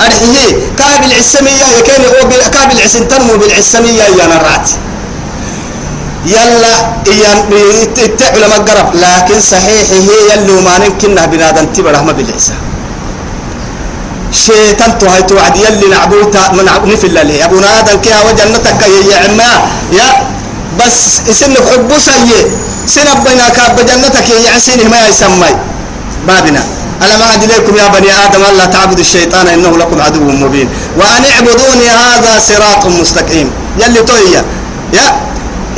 [0.00, 4.68] أرحيه كاب العسمية يكين هو كاب العسنتن مو بالعسمية يا نرات
[6.26, 6.74] يلا
[7.22, 7.38] يان
[8.36, 8.88] علماء قرب.
[8.94, 12.54] لكن صحيح هي يلي وما نمكنها بنادم تبع رحمة بالعسى.
[14.32, 19.50] شيطان تو هاي توعد يلي نعبوتا من نفل الله أبونا آدم كيها وجنتك يا عما.
[19.92, 20.08] يا
[20.78, 22.50] بس اسنك حبو سيء
[22.86, 25.52] سنب بينك بجنتك يا عسين ما يسمي.
[26.26, 26.62] بابنا.
[27.02, 30.68] ألم أعد إليكم يا بني آدم ألا تعبدوا الشيطان إنه لكم عدو مبين.
[30.98, 33.50] وأن اعبدوني هذا صراط مستقيم.
[33.78, 34.42] يلي تويا
[34.92, 35.06] يا.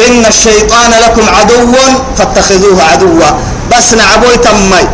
[0.07, 1.75] إن الشيطان لكم عدو
[2.17, 3.31] فاتخذوه عدوا.
[3.71, 4.85] بس نعبوي تمي.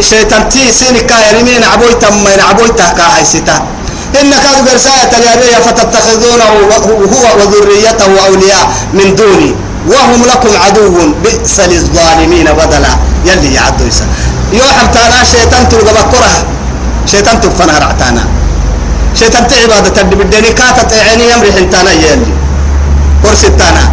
[0.00, 3.56] شيطان تي سينك كايرمين نعبوي تمي نعبوي تهكا حيستا
[4.20, 9.54] إن كانوا برسالة اليابية فتتخذونه هو وذريته أولياء من دوني.
[9.88, 12.92] وهم لكم عدو بئس للظالمين بدلا.
[13.26, 14.06] يلي يعدوا يسا.
[14.52, 16.46] يوحب تانا شيطان تلقى بكرة.
[17.06, 18.24] شيطان تفنها رعتانا
[19.18, 22.32] شيطان تعبادة تدي بدني كاتت عيني يمري حنتانا يلي.
[23.22, 23.92] كرسي التانا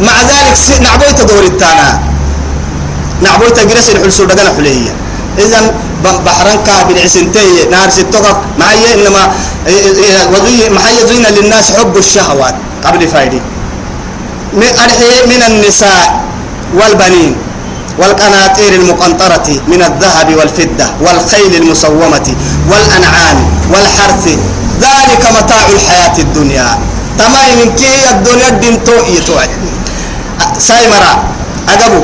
[0.00, 2.13] مع ذلك نعبويت دور التانا
[3.24, 4.92] نعبويت جرس الحلسول بدنا حليه
[5.38, 5.64] إذن
[6.26, 8.26] بحران كابل عسنتي نار ستوك
[8.58, 9.22] معي إنما
[10.34, 12.54] وضي محي زين للناس حب الشهوات.
[12.84, 13.40] قبل فايدي
[15.30, 16.22] من النساء
[16.78, 17.36] والبنين
[17.98, 22.28] والقناطير المقنطرة من الذهب والفضة والخيل المسومة
[22.70, 23.38] والأنعام
[23.72, 24.26] والحرث.
[24.80, 26.78] ذلك متاع الحياة الدنيا.
[27.18, 29.50] تمام من كي الدنيا الدين تو يتوعد
[30.58, 31.12] سايمرا.
[31.68, 32.02] أقبو.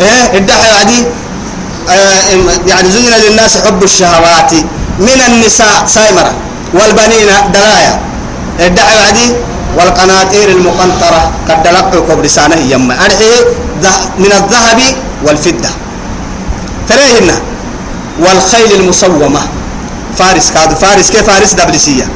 [0.00, 1.04] إيه؟ الدحي عدي
[1.90, 2.20] آه
[2.66, 4.52] يعني زين للناس حب الشهوات.
[4.98, 6.32] من النساء سايمرا
[6.74, 8.00] والبنين دلايا.
[8.60, 9.32] الدحي عدي
[9.76, 13.32] والقناطير المقنطرة قد دلقوا كبرسانه يما أرحي
[14.18, 14.80] من الذهب
[15.24, 15.68] والفضة.
[16.88, 17.30] تريهن
[18.20, 19.40] والخيل المصومة.
[20.18, 20.74] فارس كادو.
[20.74, 22.08] فارس كيف؟ فارس دبلسية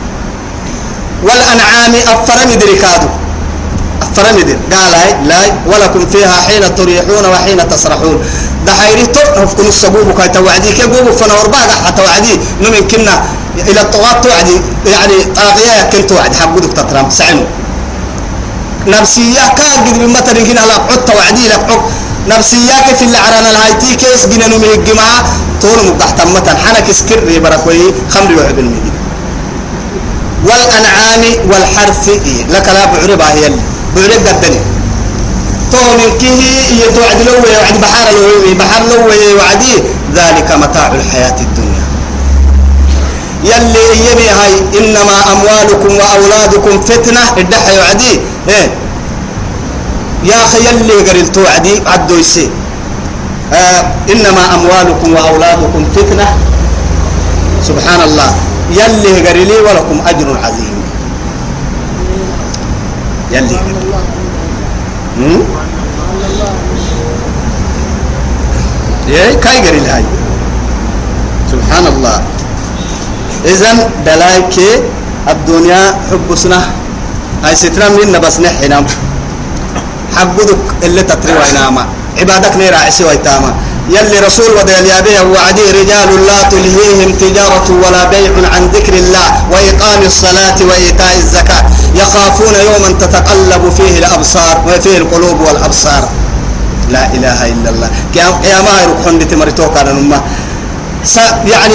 [1.22, 3.08] والأنعام أفرمد ركادو
[4.02, 5.36] أفرمد قال لا
[5.66, 8.24] ولكم فيها حين تريحون وحين تسرحون.
[8.66, 10.72] ده حيري تعرف كن السبوب كي توعدي.
[10.72, 13.24] كي بوبو فنور باقع حتى وعدي نمن كنا
[13.68, 14.60] إلى الطغاة توعدي.
[14.86, 17.10] يعني طاقية كنت توعد حقودك تترام.
[17.10, 17.44] سعنو
[18.86, 21.80] نفسية كاجد من متر هنا لا عد توعدي لك عد
[22.28, 25.24] نفسية في اللي عرنا الهايتي؟ كيس جنا نمه الجماعة
[25.62, 27.94] طول مقحت متن حنك سكر بركوي.
[28.14, 28.92] خمر وعب المدين
[30.44, 32.44] والأنعام والحرث إيه.
[32.44, 33.62] لك لا بعربها هي اللي.
[33.96, 34.60] بعرب قدني
[35.72, 36.42] تو من كيه
[36.82, 39.00] يتوعد لو وعد بحر لو بحر لو
[39.38, 39.74] وعدي
[40.14, 41.84] ذلك متاع الحياة الدنيا.
[43.44, 48.68] يلي يبي هاي إنما أموالكم وأولادكم فتنة الدحى يعدي إيه.
[50.24, 52.50] يا أخي يلي قريل توعدي عدو يسي.
[53.52, 56.26] آه إنما أموالكم وأولادكم فتنة.
[57.62, 58.34] سبحان الله.
[58.70, 60.79] يلي قريلي ولكم أجر عظيم.
[63.32, 63.58] يلي.
[69.08, 70.04] إيه كاي قريل هاي
[71.52, 72.22] سبحان الله
[73.44, 74.56] إذن دلايك
[75.28, 76.60] الدنيا حب سنة.
[77.44, 78.84] هاي ستنا من بس نحنا
[80.16, 81.86] حقودك اللي تطري ويناما
[82.18, 83.54] عبادك نيرا عسي ويتاما.
[83.90, 90.02] يلي رسول ودي اليابيه وعدي رجال لا تلهيهم تجارة ولا بيع عن ذكر الله وإقام
[90.06, 91.64] الصلاة وإيتاء الزكاة.
[91.94, 96.08] يخافون يوما تتقلب فيه الأبصار وفيه القلوب والأبصار.
[96.90, 97.90] لا إله إلا الله.
[98.14, 99.90] يا ما يروح هندي مريتوك على
[101.52, 101.74] يعني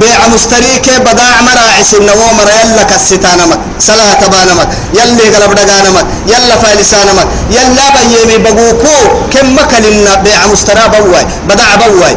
[0.00, 7.26] بيع مستريك بداع مراعس النوو مرا يلا كستانمك صلاة تبانمك يلي قلب دقانمك يلا فالسانمك
[7.50, 8.96] يلا بيمي بقوكو
[9.32, 12.16] كم مكلنا بيع مسترا بواي بداع بواي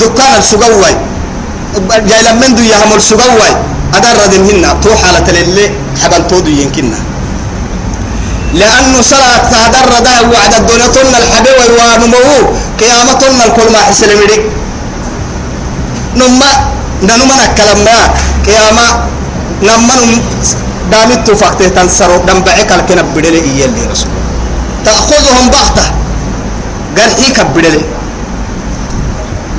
[0.00, 0.94] دكان السقواي
[2.08, 3.52] جاي لمن دو يهمل سقواي
[3.94, 5.70] أدر ردن هنا تو حالة اللي
[6.02, 6.98] حبل تودو ينكنا.
[8.54, 14.42] لأنه صلاة تهدر ده وعد الدنيا الحبيب ونمو قيامة الكل ما حسن مريك
[16.16, 16.50] نما
[17.02, 17.98] نما نكلم ما
[18.46, 18.86] قيامة
[19.62, 19.96] نما
[20.90, 24.12] دامت فقته تنسرو دم بعك الكنا بدل اللي رسول
[24.84, 25.86] تأخذهم بغتة
[26.98, 27.76] إيه كبدل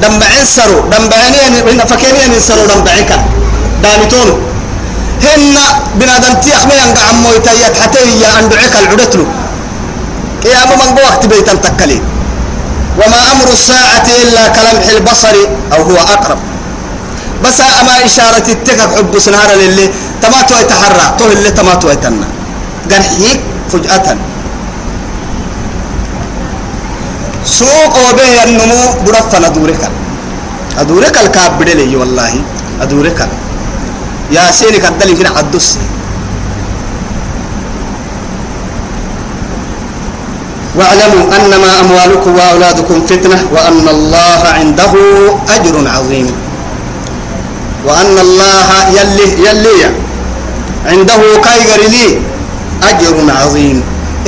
[0.02, 3.12] دم بعين سرو دم بعين فكيني ينسرو دم بعك
[3.84, 4.30] دامتون
[5.26, 5.56] هن
[6.00, 9.26] بنادم تيخ ما ينقع عمو يتيت حتى هي أن دعك العدتلو
[10.44, 12.00] قيامة من وقت بيتا تكلي
[13.06, 15.36] وما أمر الساعة إلا كلمح البصر
[15.74, 16.40] أو هو أقرب.
[17.44, 19.90] بس أما إشارة التكك حب سنهار للي
[20.22, 22.28] تماتو يتحرى تو اللي تماتو يتنا
[22.92, 23.40] قرحيك
[23.72, 24.18] فجأة.
[27.46, 29.84] سوق وبه النمو برفنا دورك
[30.80, 32.34] أدورك الكاب بدلي والله.
[32.82, 33.20] أدورك.
[34.32, 35.78] يا سيني كدلي كده حدث
[40.78, 44.94] واعلموا أنما أموالكم وأولادكم فتنة وأن الله عنده
[45.56, 46.28] أجر عظيم.
[47.86, 49.82] وأن الله يلي يلي
[50.86, 52.08] عنده كايغر لي
[52.84, 53.78] أجر عظيم.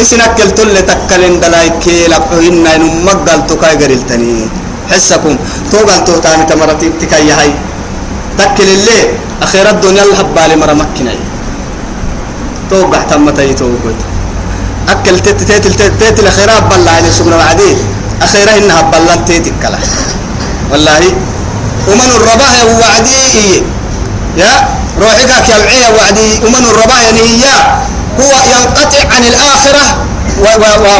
[0.01, 4.47] إسنا كل تكلن دلاي كيلا إن نمقل تكايغر التني.
[4.91, 5.35] حسكم.
[5.71, 7.51] توقل توتاني تمرتي تكاي هاي
[8.39, 8.99] تكل اللي
[9.41, 11.19] أخير الدنيا الهبالي مرة مكني
[12.69, 14.16] توقع تمتي توقع
[14.89, 17.71] أكل تت تت تت تت الأخيرات بلا عليه سبحانه وعدي
[18.21, 19.79] أخيرا إنها بلا تيتك كلا
[20.71, 21.01] والله.
[21.87, 23.63] ومن الرباه وعدي.
[24.37, 24.53] يا
[25.01, 26.29] روحك يا العيا وعدي.
[26.45, 27.21] ومن الرباه يعني
[28.19, 29.85] هو ينقطع عن الآخرة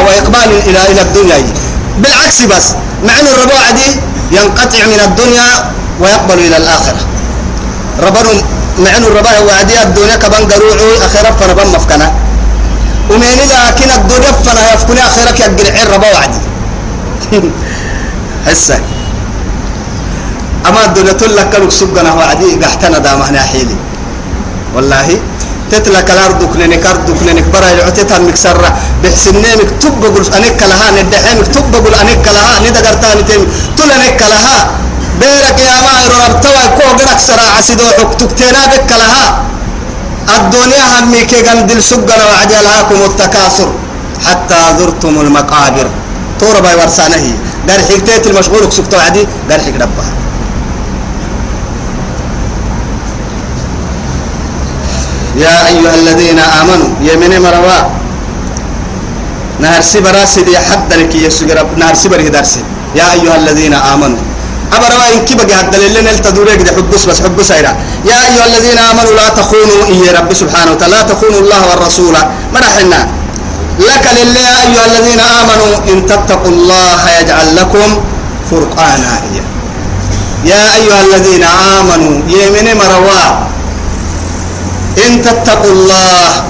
[0.06, 1.38] وإقبال إلى إلى الدنيا.
[1.97, 2.65] بالعكس بس
[3.04, 3.89] مع أن الرباه عدي
[4.32, 7.02] ينقطع من الدنيا ويقبل إلى الآخرة.
[8.00, 8.30] ربنا
[8.80, 12.27] مع أن الرباه وعدي الدنيا كبان قروعي أخيرا فنبان مفكنا.
[13.10, 13.24] ومن
[13.67, 16.39] لكن الدنيا فنا يفكني آخرك يقل رباه وعدي.
[18.48, 18.80] هسه.
[20.67, 23.76] أما الدنيا تلك كلك سبنا وعدي قحتنا دامنا حيلي.
[24.76, 25.20] والله
[25.72, 28.70] تتلك الأرض كلنك أرض كلنك برا يعطيتها مكسرة
[29.04, 33.41] بحسنينك تب بقول أنك لها ندحيمك تب بقول أنك لها ندقرتها نتيم
[33.78, 34.58] تلنك لها.
[35.20, 39.26] بيرك يا ماهر ربتوا كو غنك سرا عسيدو حكتكتنا بك لها.
[40.36, 43.70] الدنيا همي قندل سجنا وعجلهاكم التكاثر.
[44.26, 45.88] حتى زرتم المقابر.
[46.40, 47.26] تورا باي ورسانه.
[47.68, 50.12] دار حكتيت المشغول سكتوا عدي دار حك ربها
[55.38, 57.82] يا أيها الذين آمنوا يمن مروا.
[59.60, 62.62] نهر سبرا سيدي حد لك يسجر نهر سبر هدرسي
[62.96, 64.37] يا أيها الذين آمنوا.
[64.73, 67.71] أبروا إن كي بقى هذا اللي نلتدور يقدر حبس بس حبس أيرا.
[68.06, 70.95] يا أيها الذين آمنوا لا تخونوا إيه رب سبحانه وتعالى.
[70.95, 72.15] لا تخونوا الله والرسول.
[72.53, 72.99] مرحنا
[73.80, 77.89] لك لله يا أيها الذين آمنوا إن تتقوا الله يجعل لكم
[78.51, 79.13] فرقانا
[80.45, 83.27] يا أيها الذين آمنوا يمن مروا.
[85.06, 86.43] إن تتقوا الله.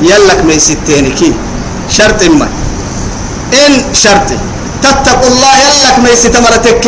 [0.00, 1.20] يلك من ستينك
[1.90, 2.48] شرط ما
[3.66, 4.28] إن شرط.
[4.82, 6.84] تتقوا الله يلك من ستمرتك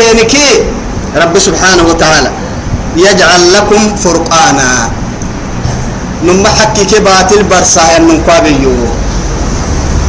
[1.16, 2.30] رب سبحانه وتعالى
[2.96, 4.90] يجعل لكم فرقانا.
[6.24, 8.74] نما حكي كباتل برسا ينن قابيو.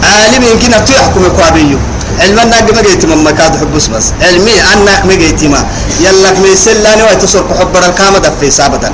[0.04, 1.80] عالم يمكن تحكم قابيو.
[2.20, 4.06] علما انك ما جيت من مكاد حبس بس.
[4.22, 4.56] علمي
[5.08, 5.62] ما جيت ما.
[6.02, 8.92] يلك من سلاني ويتصل حب الكامة في سابدا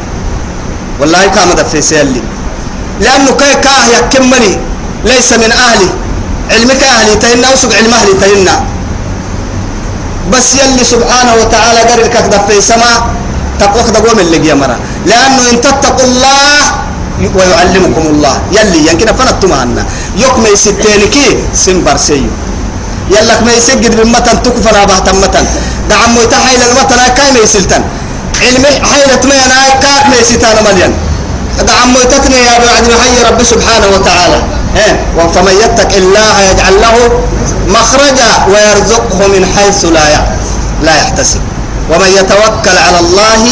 [0.99, 2.21] والله كام دفي سيلي
[3.01, 4.53] لأنه كي كاه يكملي
[5.05, 5.89] ليس من أهلي.
[6.51, 8.74] علمك أهلي تهنا وسق علم أهلي تهنا.
[10.33, 12.91] بس يلي سبحانه وتعالى قال لك دفي سما
[13.59, 14.77] تقوى دقوة من اللي مرة.
[15.05, 16.61] لأنه إن تتقوا الله
[17.35, 18.35] ويعلمكم الله.
[18.51, 19.85] يلي يمكن فنت معنا
[20.17, 22.29] يكمل ستينكي سنبر سيو
[23.13, 25.45] يلك ما يسجد بمتن تكفر أباه متن
[25.89, 27.83] دعم يتحيل المتن كاي ما يسلتن.
[28.41, 30.93] علمي حيلة ما أنا كاك ما يسيتانا مليان.
[31.69, 34.39] دعم يتتني يا بعد حي رب سبحانه وتعالى.
[35.17, 36.95] وفمن يتق الله يجعل له
[37.67, 40.05] مخرجا ويرزقه من حيث لا
[40.83, 41.41] لا يحتسب.
[41.91, 43.43] ومن يتوكل على الله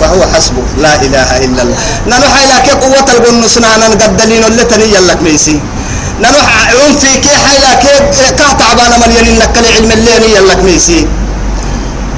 [0.00, 0.62] فهو حسبه.
[0.78, 1.76] لا إله إلا الله.
[2.06, 5.60] نحن حيلا كي قوة القنص نانا نقدلين اللي تني يلك ميسي.
[6.20, 6.36] نحن
[6.70, 7.94] عون في كي حيلا كي
[8.38, 11.06] كهت عبانا مليان إنك العلم اللي يلك ميسي.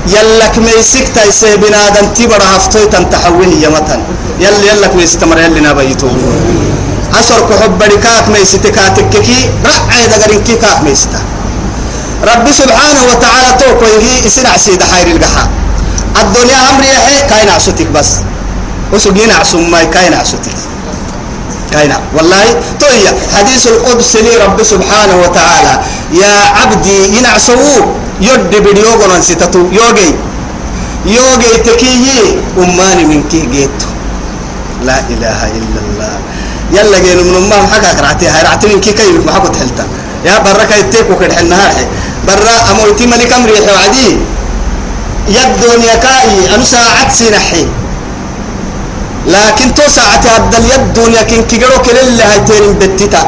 [0.06, 4.00] يلك ميسك تايسي بنادم تبرا هفتوي تنتحوه يا متن.
[4.40, 6.08] يلا يلك ميسي تمر يلي نبيتو
[7.14, 11.20] عصر كحب بركات ميسي تكاتك كي رعي دقرين كي كاك ميستا
[12.22, 15.48] رب سبحانه وتعالى توقو يجي اسرع سيد حير القحا.
[16.20, 18.10] الدنيا أمري يحي كاين عصوتك بس.
[18.92, 20.54] وسجين عصوم ماي كاين عصوتك
[21.72, 21.92] كاين.
[22.14, 22.44] والله
[22.80, 23.12] تويا.
[23.36, 25.74] حديث القدس لي رب سبحانه وتعالى.
[26.12, 30.10] يا عبدي ينعسوه يد بديو قرن ستتو يوجي
[31.06, 32.06] يوجي تكيه
[32.58, 33.88] أماني من كي جيتو.
[34.86, 36.14] لا إله إلا الله.
[36.72, 39.86] يلا جينا من أمام حكا كرعتي هاي رعتي من كي كيف محبو تحلتا
[40.24, 41.72] يا برا كيتيك وكده النهار
[42.26, 44.08] برا أموتي ملك أمري وعدي.
[45.28, 45.62] يد
[46.02, 47.66] كائي أنا ساعات سنحي
[49.26, 53.22] لكن تو ساعة عدل يد دنيا كن كيجرو كل اللي هيتين بتتا.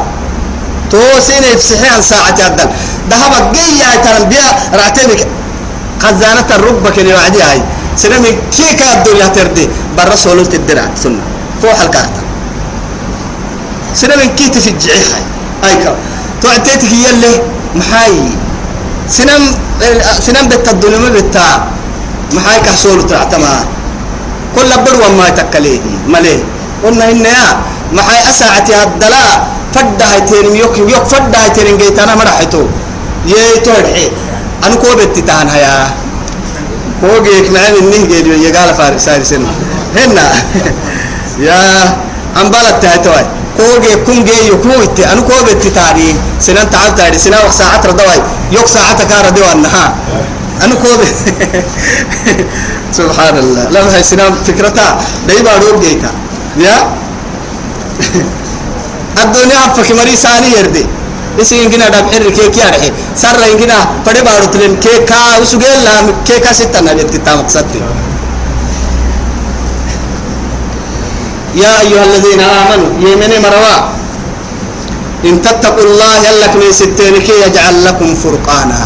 [0.91, 2.69] تو سنة بصحيح ساعة عدل
[3.09, 5.21] ذهب جيا تنبيا رعتينك
[6.03, 7.61] خزانة الركبة كن وعدي هاي.
[7.95, 9.69] سنة من كيكا الدنيا تردي.
[9.97, 11.23] برا سولت الدرع سنة.
[11.61, 12.21] فوق الكارتا
[13.95, 15.07] سنة من كيتي في الجعيح
[15.63, 15.95] هاي كا
[16.41, 17.33] تو عتيتك يلي
[17.75, 18.15] محاي.
[19.09, 19.43] سنم
[20.19, 21.47] سنم بيت الدنيا بيتا
[22.33, 23.65] محاي كحصول تعتما
[24.55, 26.43] كل بدو ما تكليه مليه
[26.83, 27.45] قلنا إن يا
[27.93, 32.63] محاي أساعتي الدلاء فدها تين يوك يوك فدها تين جيت أنا مرحتو
[33.25, 34.11] يتوه
[34.63, 35.91] أنا كوبت تتان هيا.
[37.01, 39.47] كوجيك معي من نهجي يقال فارس سارسين
[39.95, 40.25] هنا.
[41.47, 41.83] يا
[42.41, 43.25] أم بلد تهتوي.
[43.57, 48.67] كوجي كون جي يكويت أنا كوجي تتاري سنان تعال تاري سنان وقت ساعة ردواي يوك
[48.67, 49.51] ساعة كار دوا
[50.63, 51.09] أنا كوجي
[52.99, 54.97] سبحان الله لما هي سنان فكرتها
[55.27, 56.11] دايما روب جيتا
[56.57, 56.75] يا
[59.23, 60.85] الدنيا فك مري ساني يردي
[61.41, 63.75] isi ingina dam erri ke kiya rehe sarra ingina
[64.07, 67.79] pade baru tulen ke ka usugel la ke ka sitta na betti ta maksatti
[71.55, 73.77] يا أيها الذين آمنوا يمني مروا؟
[75.25, 78.79] إن تتقوا الله يلك من ستينك يجعل لكم فرقانا.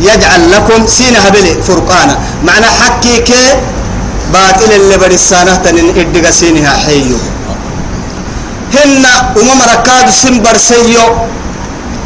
[0.00, 2.14] يجعل لكم سين هبل فرقانا.
[2.44, 3.30] معنى حكيك
[4.32, 7.18] باطل اللي برسانة تنين إدقى سينها حيو.
[8.74, 9.04] هن
[9.40, 11.06] أمم ركاد سن برسيو.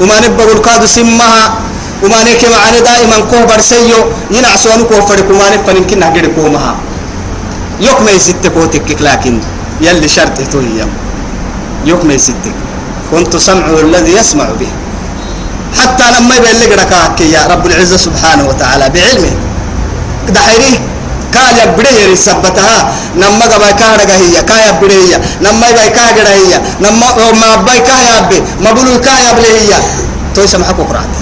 [0.00, 1.44] وما نبغوا الكاد سمها.
[2.02, 4.00] وما نك معنا دائما كوه برسيو.
[4.30, 5.26] ينعسون كوه فرق.
[5.30, 6.74] وما نفنن كنا غير كوه مها.
[7.80, 9.40] يوك ما يستك وتكك لكن
[9.80, 10.86] يلي شرط توي
[11.84, 12.54] يوك ما يستك
[13.10, 14.68] كنت سمعه الذي يسمع به.
[15.78, 19.32] حتى لما يبلغ لك يا رب العزة سبحانه وتعالى بعلمه.
[20.28, 20.80] دحيري
[21.34, 26.60] قال يا بديه سبتها نما غبا كارغا هي كايا بديه نما باي كاغدا هي.
[26.80, 27.06] نما
[27.40, 29.72] ما باي كايا بي ما بلو كايا بلي هي.
[30.34, 31.14] تو سمحكو قرات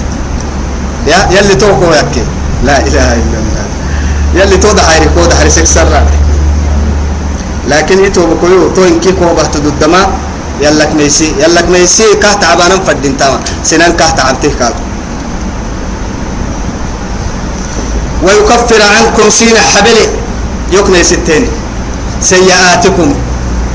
[1.07, 2.23] يا يلي توكو يكي
[2.63, 3.65] لا إله إلا الله.
[4.35, 5.85] يلي تو دحيري كو دحيري سكسر
[7.67, 10.07] لكن يتو بكيو تو انكي كو بحت ضدما
[10.61, 13.39] يلك ميسي يلك ميسي كه تعبانا فدين تاما.
[13.63, 14.83] سنان كه تعبته كاتو
[18.23, 19.97] ويكفر عنكم سين حبل
[20.71, 21.43] يكن ستين
[22.21, 23.09] سيئاتكم.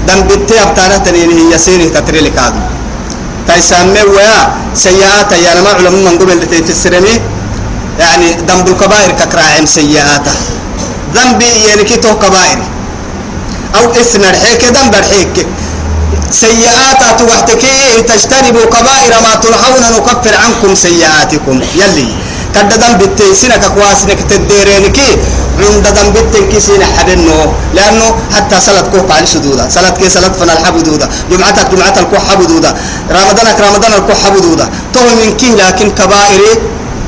[0.09, 2.63] دم بتي أبتانا تنين هي سيني تتري لك هذا
[3.47, 4.39] تيسمى ويا
[4.75, 7.15] سيئات يا ما علم من قبل السرمي
[8.01, 10.35] يعني ذنب الكبائر ككراعم سيئاته
[11.15, 12.72] ذنبي يعني كتو كبائر.
[13.77, 15.47] أو إثم الحيك ذنب الحيك.
[16.31, 21.57] سيئات توحتك إن تجتنبوا كبائر ما تنهون نكفر عنكم سيئاتكم.
[21.81, 22.09] يلي
[22.55, 24.99] كد دم بتيسنا كواسنك تديرينك
[25.61, 30.53] عند دم بتن كيسين حبنو لأنه حتى صلاة كوك على سدودا صلاة كي صلاة فنا
[30.53, 32.71] الحبدودا جمعتك جمعة الكو حبدودا
[33.11, 36.41] رمضانك رمضان الكو حبدودا تو من كي لكن كبائر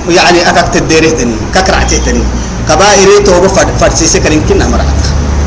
[0.09, 1.37] يعني أكك تديريتني.
[1.55, 2.25] ككرعتيتني.
[2.69, 3.49] كبائر تو
[3.81, 4.65] فرسيسي كرين كنا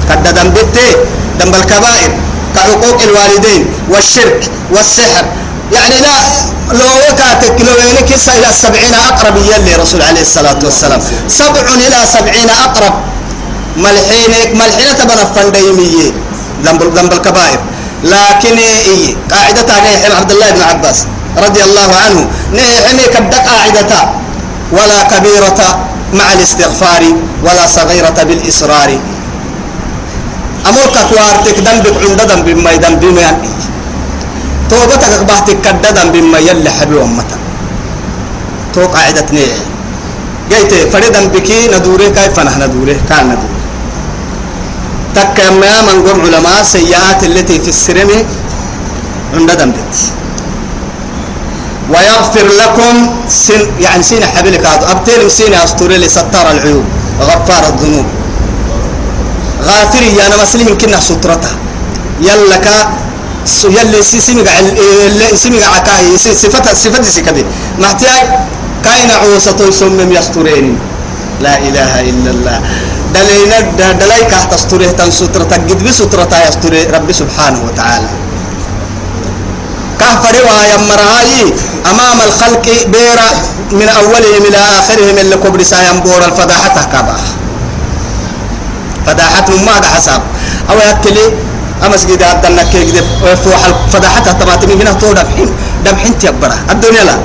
[0.10, 0.90] كد دم بتي
[1.40, 2.12] دم بالكبائر
[2.56, 4.42] كحقوق الوالدين والشرك
[4.74, 5.26] والسحر.
[5.74, 6.18] يعني لا
[6.72, 11.02] لو وكاتك لو ينك إلى السبعين أقرب يلي رسول عليه الصلاة والسلام.
[11.28, 12.94] سبع إلى سبعين أقرب.
[13.78, 16.12] ملحينك ملحينة تبنى فنديمية
[16.66, 17.60] ذنب ذنب الكبائر
[18.04, 21.06] لكن إيه قاعدة نيحم عبد الله بن عباس
[21.38, 22.28] رضي الله عنه.
[22.54, 23.92] نيحم كبدك قاعدة
[24.72, 25.60] ولا كبيرة
[26.14, 27.04] مع الاستغفار
[27.44, 29.00] ولا صغيرة بالإصرار
[30.70, 33.30] أمرك كوارتك ذنبك عند ذنب ما ذنب ما
[34.70, 37.38] توبتك بحتك كددا بما يلي حبي أمتا
[38.74, 39.54] تو قاعدة نيع
[40.52, 43.58] جيت فريدا بكي ندوره كيف نحن ندوره كان ندوره
[45.16, 48.10] تك ما من قم علماء سيئات التي في السرم
[49.36, 49.96] عند دمبت
[51.92, 52.96] ويغفر لكم
[53.30, 56.86] سن يعني سين حبلك أبتين سين أستوري لستار العيوب.
[57.22, 58.06] غفار الذنوب.
[59.68, 61.56] غافري أنا مسلم كنا سترتها
[62.22, 62.68] يلك
[63.78, 64.46] يلي سمع
[65.36, 67.44] سمع عكاي صفة صفة سكبي
[67.80, 68.26] محتاج
[68.86, 70.80] كاين عوسة يسمم يسترين
[71.42, 72.58] لا إله إلا الله.
[73.14, 73.58] دلينا
[74.02, 78.10] دليك تستره تن سترة تجد بسترة يستره رب سبحانه وتعالى.
[80.00, 81.54] كهفر ويا مرهاي
[81.92, 83.30] أمام الخلق بيرا
[83.72, 87.16] من أولهم إلى آخرهم اللي كبر سايم بور الفضاحة كبا
[89.08, 90.22] فضاحة ما ده حساب.
[90.70, 91.26] أو يكلي
[91.86, 93.04] أمس جد عدنا كي جد
[93.46, 95.50] فوح الفضاحة تبعتني هنا تو دبحين
[95.86, 96.56] دبحين تيبرا.
[96.72, 97.16] الدنيا لا.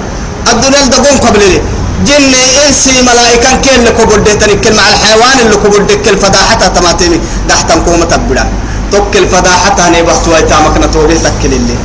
[0.52, 1.60] الدنيا دقوم قبل لي
[2.06, 2.34] جن
[2.66, 7.20] إنسي ملائكة كل اللي كبر دهتني كل مع الحيوان اللي كبر ده كل فضاحة تبعتني
[7.48, 8.44] دحتم كومة تبرا
[8.92, 11.76] توك الفضاحة هني بحثوا يتامك نتوبه تكل اللي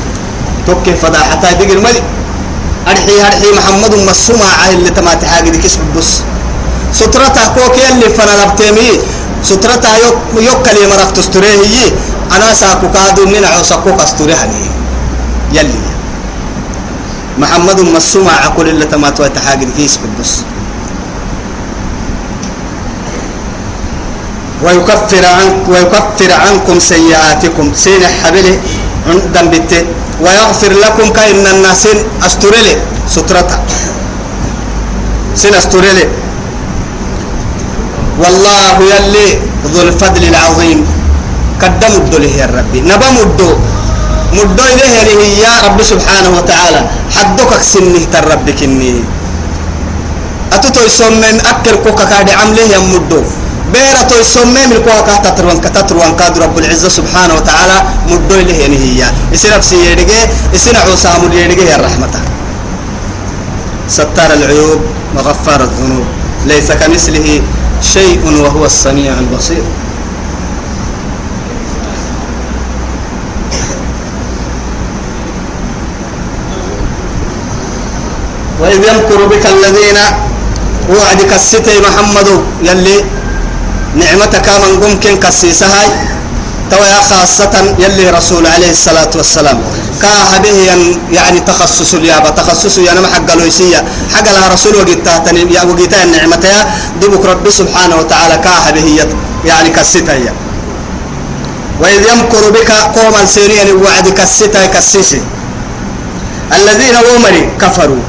[0.67, 2.01] توك الفضاحة دقر ملي
[2.87, 6.11] أرحي أرحي محمد مسوما اللي تمات حاجة دي كسب بس
[6.93, 8.07] سترته كوك يلي
[8.45, 8.89] نبتمي
[9.42, 10.18] سترته يوك
[10.48, 11.90] يوك كلمة رفت تستريه
[12.36, 14.64] أنا ساكو كادو من عوسكو كستريهني
[15.52, 15.80] يلي
[17.38, 20.32] محمد مسوما عقول اللي تمات ويتحاجة دي كسب بس
[24.62, 28.58] ويكفر عنك ويكفر عنكم سيئاتكم سين حبله
[29.06, 29.82] عند بيته
[30.20, 31.88] ويغفر لكم كأن الناس
[32.26, 32.76] أسترلي
[33.08, 33.58] سترتا
[35.34, 36.04] سين أسترلي
[38.17, 39.27] والله يلي
[39.73, 40.79] ذو الفضل العظيم.
[41.61, 42.79] قدم الدله يا ربي.
[42.81, 43.51] نبا مدو.
[44.33, 46.81] مدو إليه هي يا رب سبحانه وتعالى.
[47.15, 49.03] حدك سنه تربك إني
[50.53, 53.21] أتوتو يسمم أكل كوكا كادي عمله يا مدو.
[53.73, 57.77] بيرة تو يسمم الكوكا تتروان كتتروان كاد رب العزة سبحانه وتعالى
[58.09, 59.01] مدو إليه هي
[59.33, 60.21] يسير نفسي يدقى
[60.55, 62.13] يسير عوسام يدقى يا رحمة.
[63.87, 64.81] ستار العيوب
[65.15, 66.05] وغفار الذنوب.
[66.45, 67.41] ليس كمثله
[67.81, 69.63] شيء وهو السميع البصير.
[78.61, 79.97] وإذ يمكر بك الذين
[80.89, 82.97] وعدك الستي محمد يلي
[83.95, 85.83] نعمتك من ممكن كسيسها
[86.71, 89.57] تويا خاصة يلي رسول عليه الصلاة والسلام.
[90.01, 90.57] كاه به
[91.11, 93.83] يعني تخصص اليابا تخصص يعني ما حق لويسية.
[94.13, 98.87] حق لها رسول وقتها تني يا وقتها النعمتها دبك رب سبحانه وتعالى كاه به
[99.45, 100.33] يعني كسيتها
[101.81, 105.21] وإذ يمكر بك قوم السيرين وعدك الستة كسيسي.
[106.53, 108.01] الذين ومري كفروا.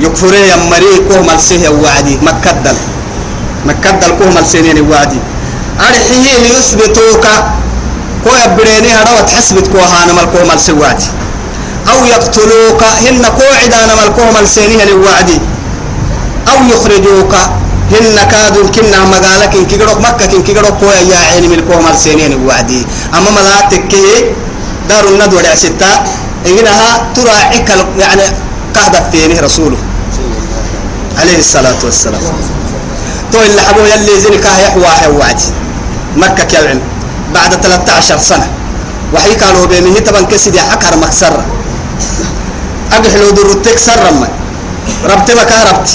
[0.00, 2.16] يكفري يمري كوم السيه وعدي.
[2.22, 2.76] مكدل.
[3.66, 5.20] مكدل كوم السنين وعدي.
[5.88, 7.26] أرحيه ليثبتوك
[8.24, 11.10] كو يبريني هذا تحسبت كو هانا مالكوم السواتي
[11.90, 12.82] أو يقتلوك.
[13.04, 15.38] هن كو عدانا مالكوم السنين الوعدي
[16.48, 17.34] أو يخرجوك.
[17.92, 22.86] هن كادوا كنا مقالك إن كيقرق مكة إن كيقرق كو يا عيني مالكوم السنين الوعدي
[23.14, 23.94] أما ملاتك
[24.88, 25.92] دار الندوة ستة.
[26.46, 27.68] إنها تراعيك
[27.98, 28.22] يعني
[28.74, 29.78] قهدت فيه رسوله.
[31.20, 32.22] عليه الصلاة والسلام.
[33.32, 35.40] تو اللي حبوا يلي زين كاه يحوى وعد
[36.16, 36.80] مكة كالعلم
[37.34, 38.48] بعد 13 سنة.
[39.14, 41.34] وحي كانوا بيمه تبان كسيدي حكر مكسر
[42.92, 44.28] أقح لو درتك سر ما
[45.04, 45.90] ربت بك ربت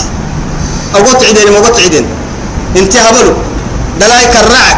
[0.96, 2.06] أقوت عدين ما قوت عدين
[2.76, 3.34] انت هبلو
[4.00, 4.78] دلاي كرعك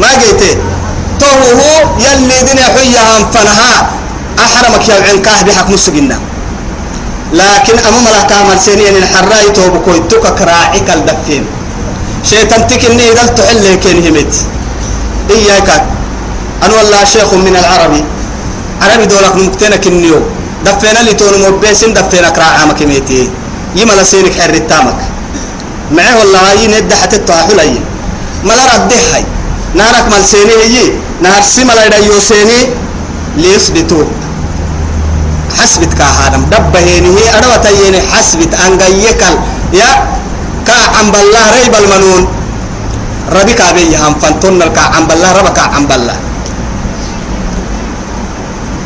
[0.00, 0.52] ما جيتي
[1.20, 3.90] تو هو يلي دين حيها فنها.
[4.38, 6.18] أحرمك يا عين كاه بحق مسجنا
[7.32, 11.44] لكن أمام الله كامل سنين الحراي توبكوي توكا كراعك الدفين
[12.30, 14.34] شيطان تكني إذا تحل كين همت
[15.30, 15.68] إياك
[16.62, 18.02] أنا والله شيخ من العربي.
[18.82, 20.20] عربي دولك ممكنك النيو
[20.66, 23.30] دفينا اللي تونو مبسم دفينا كراعة مكميتي
[23.76, 24.98] يما لسينك حر التامك
[25.96, 27.72] معه والله هاي ند حتى تواحل أي
[28.44, 29.24] ملا رده هاي.
[29.74, 30.92] نارك مال سيني هي.
[31.22, 32.60] نار سيما لا يوسيني
[33.36, 34.06] ليثبتوه
[35.58, 38.50] حسبت كهانم دب هيني هي أروى تيني حسبت.
[38.54, 39.34] أنجيكل
[39.72, 39.90] يا
[40.66, 42.22] كا عم بالله ريب المنون
[43.36, 46.16] ربي كابي هم فانتون الكا عم بالله ربا كا عم بالله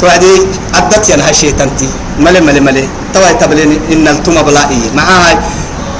[0.01, 0.33] توعدي
[0.77, 1.89] عدت يا نها شيطانتي
[2.25, 5.35] ملي ملي ملي توي تبلين إن التوم بلائي معاي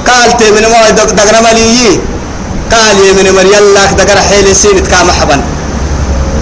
[0.07, 1.99] قال تي من ما دغرا ملي
[2.73, 5.41] قال يمن مريلا دغرا حيل سينت كام حبن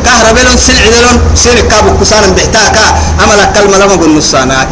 [0.06, 2.86] كهربلون سلعدلون سيرك كابو كسان بحتاكا
[3.22, 4.68] عملك كلمة لما قل نصانا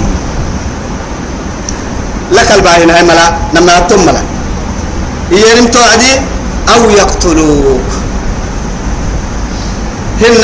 [2.31, 4.36] لك الباهين هاي ملا نما يبتم ملا
[5.31, 6.13] يرم توعدي
[6.75, 7.89] أو يقتلوك.
[10.21, 10.43] هن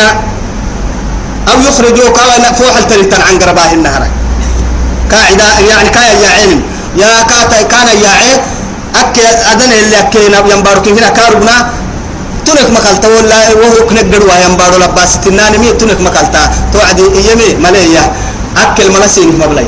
[1.52, 4.08] أو يخرجوك أو نفوح التلتان عن قرباهن هرا.
[5.12, 6.62] كاعدا يعني كايا يا علم
[6.98, 8.40] يا كاتا كان يا عين
[8.96, 10.88] أكي أدن اللي أكينا ينبارك.
[10.88, 11.56] هنا كاربنا.
[12.46, 15.20] تنك مكالتا ولا وهو كنك دروا ينبارو لباس.
[15.24, 16.42] تناني مي تنك مكالتا
[16.74, 18.04] توعدي إيمي مليا
[18.58, 19.68] أكل ملسين مبلي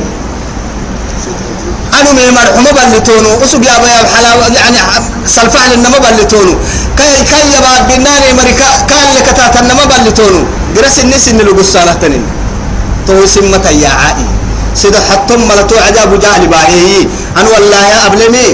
[2.01, 4.79] أنا من مرحوم بلتونو أسوق يا أبا حلاوة يعني
[5.25, 6.53] سلفع لنا ما بلتونو
[6.97, 10.41] كي كي يبا بناني مريكا كان لك تاتنا ما بلتونو
[10.75, 12.23] درس الناس إن لقصانة تنين
[13.07, 14.25] تو سمة يا عائي
[14.75, 17.07] سيدو حتم ملتو عجاب جهل باهي
[17.39, 18.47] أنا والله يا أبلمي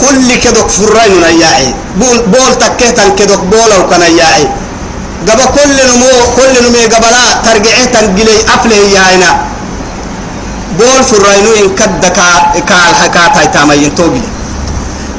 [0.00, 4.44] كل كدك فرين نياعي بول بول تكهتن كدك بول أو كان ياعي
[5.28, 9.30] قبا كل نمو كل نمو قبلا ترجعه تنقلي أفله ياينا
[10.78, 12.18] بول فرينو إن كدك
[12.68, 14.22] كال حكات هاي تامين توبي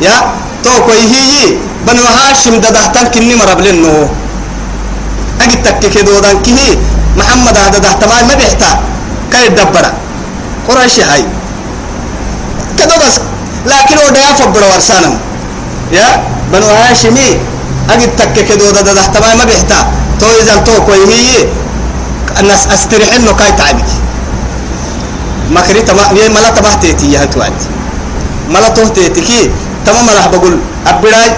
[0.02, 0.16] يا؟
[0.64, 1.58] تو كوي هي
[1.88, 4.08] بنو هاشم ددهتن كني مرب لنو
[5.42, 6.78] أجد تكك دودان كه
[7.18, 8.80] محمد هذا دهتمان ما بيحتا.
[9.32, 9.92] كاي دبرة
[10.68, 11.26] قريش هاي.
[12.78, 13.16] كده بس.
[13.66, 15.20] لكن هو ده يفبر ورسانم.
[15.92, 17.30] يا؟ بنو هاشمي.
[17.90, 19.80] أجد تكك دودة دهتمان ما بيحتا.
[20.20, 21.48] تو إذا تو كوي هي
[22.40, 23.90] الناس استريح إنه كاي تعبك
[25.52, 27.54] مكري تما ملا تبه تيتي يا توعد
[28.50, 29.52] ملا تو تيتي كي
[29.86, 31.30] تمام ملا بقول أبراي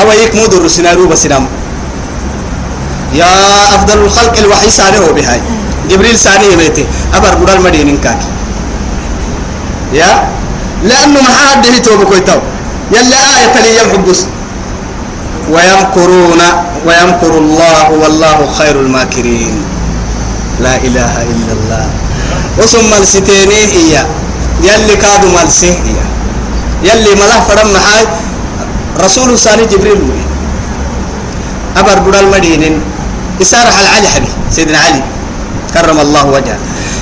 [0.00, 1.46] أو يك مودر سيناريو بسنام
[3.14, 3.26] يا
[3.74, 5.40] أفضل الخلق الوحي سانه بهاي
[5.90, 6.84] جبريل سانه ميتي
[7.14, 8.18] أبر قرال مدين كاك
[9.92, 10.28] يا
[10.84, 12.40] لأنه ما حد هي توبه كويتاو
[12.92, 14.26] يلا آية اللي يمحبس
[15.50, 16.40] ويمكرون
[16.86, 19.62] ويمكر الله والله خير الماكرين
[20.60, 21.86] لا إله إلا الله
[22.58, 24.06] وثم الستيني هي
[24.62, 25.98] يلي كادوا مالسيه هي
[26.82, 28.06] يلي ملا فرم محاي.
[29.00, 30.00] رسول ثاني جبريل
[31.76, 32.80] أبر بدل مدينين
[33.42, 34.30] إسارة العلي حبي.
[34.50, 35.02] سيدنا علي.
[35.74, 36.58] كرم الله وجهه.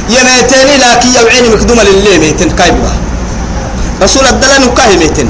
[0.08, 2.88] يميتني لكن يوعيني مكدومة للي ميتن كايبوا
[4.02, 5.28] رسول الدلن كاي ميتن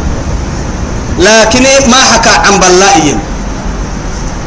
[1.18, 3.16] لكن ما حكى عن بلائي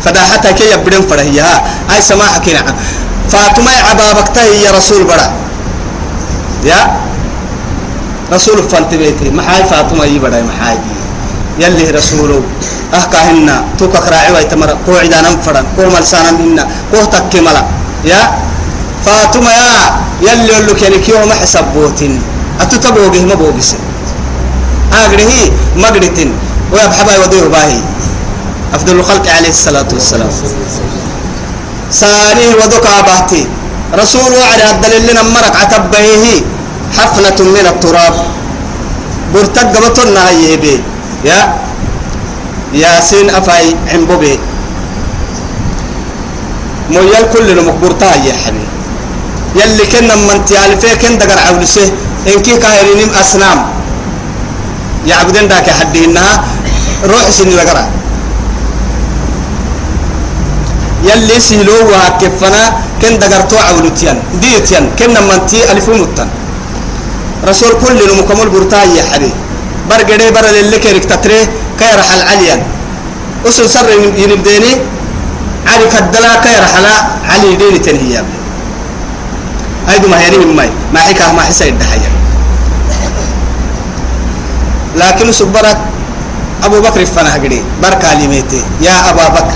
[0.04, 1.64] فدا حتى كي يبدن فرهيها.
[1.92, 2.76] أي سماح كنا
[3.30, 5.45] فاطمة عبابك يا رسول برا.
[6.66, 6.80] يا
[8.34, 10.78] رسول فانتبيتي محاي فاطمة يبدأ محاي.
[11.60, 12.42] يلي رسوله
[12.94, 13.48] أهكاهن
[13.80, 17.64] توكا كراعي ويتمر قوعدا ننفرن قوم لسانا منا قوه تكملا
[18.06, 18.22] يا
[19.06, 19.80] فاطمة يا.
[20.22, 22.22] يلي يقول لك يعني كيوم حسب بوتين.
[22.62, 23.80] أتتبوغه ما بوغسن
[24.94, 25.32] أغره
[25.78, 26.30] مغرتين
[26.74, 27.80] ويبحبا يوديه باهي.
[28.74, 30.30] أفضل الخلق عليه الصلاة والسلام.
[31.92, 33.48] سانيه ودكا باهتي
[33.96, 36.00] رسول وعد الدليل لنا مرق عتبه
[36.98, 38.16] حفنة من التراب.
[39.34, 40.80] برتق بطن هاي بي
[41.26, 41.40] يا
[42.74, 44.40] ياسين أفاي عمبوبي.
[46.92, 48.70] مويل كل مقبورتها يا حبيبي
[49.56, 51.92] يلي كنا من تيالفه كن دقر عولسه
[52.28, 53.60] إن كي كايرين أسنام.
[55.08, 56.32] يعبدين داك حدينها
[57.06, 57.84] روح سن دقرا
[61.04, 62.64] يلي سيلو وهكفنا
[63.02, 65.60] كن دقرتو عولتيان ديتيان كنا من تي
[66.02, 66.30] متن.
[67.48, 69.34] رسول كل المكمل برتاي يا حبيبي
[69.90, 71.40] برقدي برد اللي كيرك تتري
[71.80, 72.64] كيرح العليا
[73.48, 74.72] أسل سر ينبديني
[75.68, 76.72] علي كدلا كيرح
[77.30, 78.26] علي ديني تنهيام
[79.90, 80.70] أيدو ما هيري من ماي.
[80.94, 82.10] ما حكاه ما حسا يدحيا
[84.96, 85.78] لكن سبرت
[86.64, 89.54] أبو بكر فنا هجري بركة لميتي يا أبا بكر.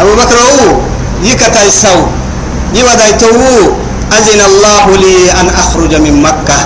[0.00, 0.80] أبو بكر أو
[1.22, 1.98] يكتا يسو
[2.74, 3.26] يودايتو
[4.12, 6.58] أذن الله لي أن أخرج من مكة.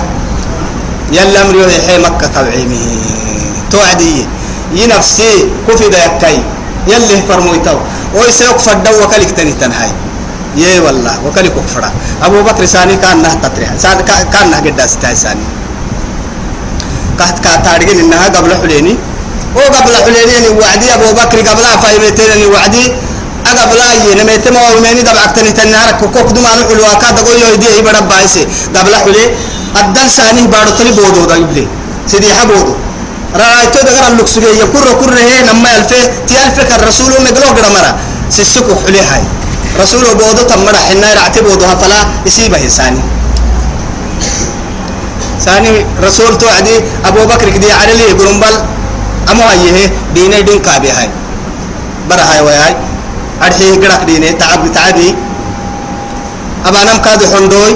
[1.11, 2.83] يلا أمري يحيي مكة تبعيمي
[3.71, 4.25] توعدي.
[4.73, 6.37] ينفسي كفي دا يكاي.
[6.87, 7.77] يلي فرمويتو
[8.15, 9.91] ويسيق فدو وكالك تني تنهاي.
[10.55, 11.91] يي والله وكالك كفرا
[12.23, 13.69] أبو بكر ساني كان نه تطريح.
[14.33, 15.45] كان نه قد استاي ساني
[17.19, 18.95] قهت كاتارجين إنها قبل حليني.
[19.55, 22.85] وقبل حليني وعدي أبو بكر قبل فايمتين وعدي.
[23.47, 27.77] قبل أي نميت ما ومني دبع أكتني تنهارك كوك دم على حلوا كاد قوي يدي
[27.77, 29.23] يبرد بايسي قبل حلي
[29.79, 31.67] الدل ساني بارو تلي بودو دا يبلي
[32.07, 32.73] سيدي حبودو
[33.35, 37.91] رأيتو دغرا اللوكسجي يكر كر هي نما ألفه تي ألفه الرسول مقلو قرمرا
[38.29, 39.23] سيسكو حلي هاي
[39.81, 43.01] رسول بودو تمرا حنا رعتي بودو فلا يسيبه ساني
[45.45, 46.37] ثاني رسول
[52.31, 52.90] هاي وياي
[53.45, 55.15] أرحيه قرق ديني تعب تعبي
[56.65, 57.71] أبا نم كادو حندوي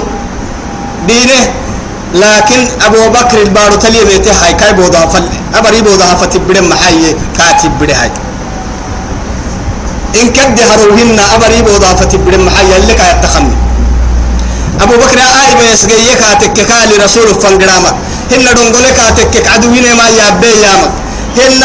[1.08, 1.40] دينه
[2.14, 7.72] لكن أبو بكر البارو تلي بيتي هاي كاي بوضها فل أبري بوضها فتبرم محاي كاتب
[7.80, 8.10] بدي هاي
[10.22, 13.56] إن كد هروهن أبري بوضها فتبرم محاي اللي كاي تخمي
[14.80, 17.94] أبو بكر آي بيس جاي كاتك كالي رسول فنجرامك
[18.32, 20.92] هن دونغولي كاتك عدوين ما يابي يامك
[21.38, 21.62] هن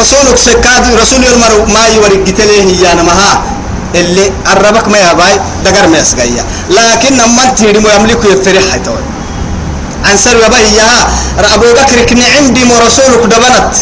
[0.00, 3.42] رسولك سكاد رسول المر ما يوري قتله يا نمها
[3.94, 5.34] اللي قربك ما ياباي
[5.64, 9.02] دقر ما يسقيا لكن لما تيري مو يملك يفرح حتوي
[10.04, 10.36] عن سر
[10.80, 10.90] يا
[11.54, 13.74] أبو بكر كن عندي ورسولك دبنت.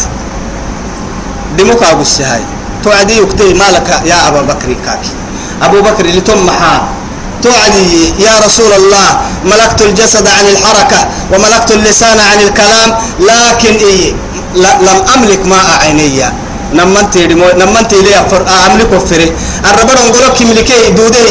[1.57, 2.43] دمك أبو السهاي.
[2.83, 5.13] توعدي يكتي مالك يا أبو بكر كاكي.
[5.61, 6.87] أبو بكر اللي تم محا
[7.43, 9.07] توعدي يا رسول الله
[9.45, 12.89] ملكت الجسد عن الحركة وملكت اللسان عن الكلام
[13.19, 14.13] لكن إيه؟
[14.55, 16.23] لم أملك ماء عيني.
[16.73, 17.15] نمنت
[17.61, 18.13] نمنت لي
[18.67, 19.29] أملك وفره
[19.69, 21.27] الربنا نقول لك ملكي دوده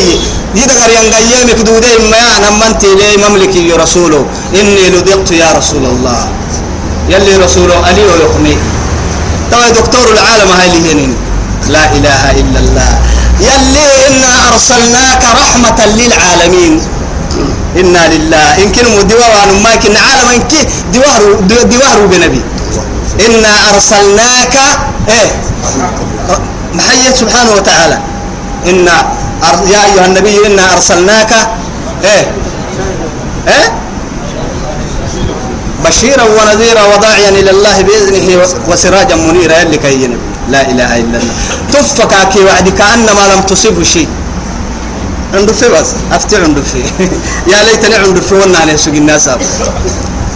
[0.55, 6.21] يدغر ينقيمك دوده ما نمنت لي مملكي يا رسوله إني لذقت يا رسول الله.
[7.13, 8.57] يلي رسوله ألي ويقني.
[9.51, 11.09] تو دكتور العالم هاي لي
[11.75, 12.93] لا إله إلا الله.
[13.41, 16.73] يلي إنا أرسلناك رحمة للعالمين.
[17.81, 18.47] إنا لله.
[18.63, 20.61] إن كنا دوار ما كنا عالم إن كي
[20.95, 21.23] دوار
[21.73, 22.41] دوار بنبي.
[23.21, 24.57] إنا أرسلناك
[25.09, 25.29] إيه؟
[26.75, 27.99] محيي سبحانه وتعالى.
[28.67, 28.97] إنا
[29.73, 31.33] يا أيها النبي إنا أرسلناك
[32.05, 32.33] إيه؟
[33.49, 33.69] إيه؟
[35.85, 40.11] بشيرا ونذيرا وداعيا إلى الله بإذنه وسراجا منيرا يلي كي
[40.49, 41.35] لا إله إلا الله.
[41.73, 44.09] تفك كي وعد كأنما لم تصبه شيء.
[45.35, 46.79] عنده في بس؟ أفتي عنده في.
[47.53, 49.29] يا ليتني عنده في وأنا عليه سوق الناس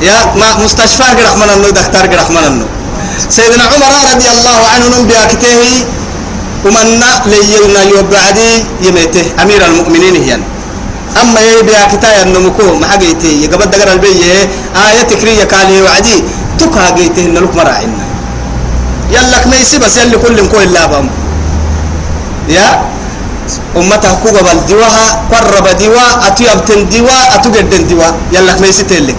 [0.02, 2.66] يا ما مستشفى رحمن الله دكتور رحمن الله
[3.28, 5.62] سيدنا عمر رضي الله عنه نبيا كتاه
[6.64, 8.50] ومنا لينا يوبعدي
[8.82, 9.26] يميته.
[9.42, 10.38] أمير المؤمنين هي.
[11.22, 13.42] أما يبيا كتايا النمكو ما حقيتي.
[13.42, 14.50] يقبل دقر البيه
[14.86, 16.16] آية تكرية قال وعدي.
[16.58, 17.54] تكا قيته إن لك
[19.14, 21.06] يلك ما يسيب بس يلي كل كو إلا بام.
[22.48, 22.82] يا
[23.76, 29.16] أمتها كوغا بالدواها قرب دوا أتو يبتن دوا أتو قدن دوا يلك ما يسيتلك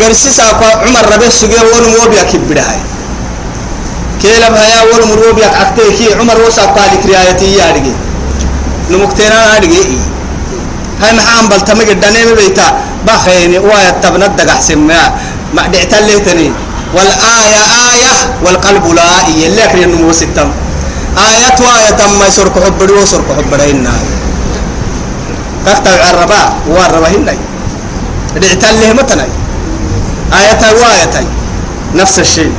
[0.00, 0.42] قرسيسا
[0.86, 2.76] عمر ربي سجى ولم وبيا كبرها
[4.22, 7.92] كيلا بهايا ولم وبيا أكتي كي عمر وسا قالك ريايتي يا رجي
[8.90, 9.82] نمكتنا رجي
[11.02, 12.66] هاي محام بل تمك الدنيا بيتا
[13.06, 15.02] بخيني ويا تبنت دقح سمع
[15.54, 15.94] ما دعت
[16.26, 16.52] تني
[16.94, 19.02] والآية آية والقلب لا
[19.42, 20.48] يلي أكري النمو ستم
[21.18, 23.92] آية وآية ما يسرق حبري وسرق حبري إنا
[25.66, 27.34] كاكتا عربا واربا هنا
[28.42, 29.28] دعت له متني
[30.32, 31.26] آية وآية
[31.94, 32.52] نفس الشيء.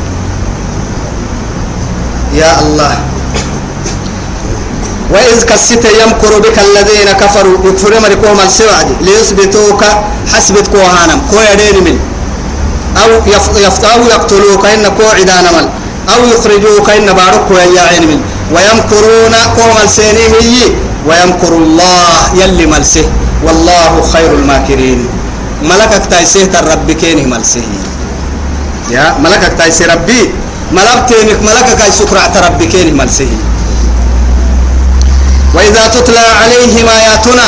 [2.33, 2.99] يا الله.
[5.11, 9.83] وإذ كسيت يمكر بك الذين كفروا يكفرون مريكوهم السوعد ليثبتوك
[10.33, 11.21] حسبت كوهانم.
[11.31, 11.99] كو يدين من.
[13.03, 13.09] أو
[13.65, 15.69] يفت أو يقتلوك إن كو عدان مل.
[16.13, 18.19] أو يخرجوك إن بارك يا عين من.
[18.51, 20.75] ويمكرون قوم السينيه
[21.07, 23.05] ويمكر الله يلي ملسه.
[23.43, 25.16] والله خير الماكرين.
[25.63, 27.63] ملكك تايسيه الرب كينه ملسه
[28.91, 30.31] يا ملكك تايسي ربي
[30.71, 33.29] ملكتينك ملكك اي سكرع ربي كينه ملسه
[35.55, 37.47] وإذا تتلى عليهم آياتنا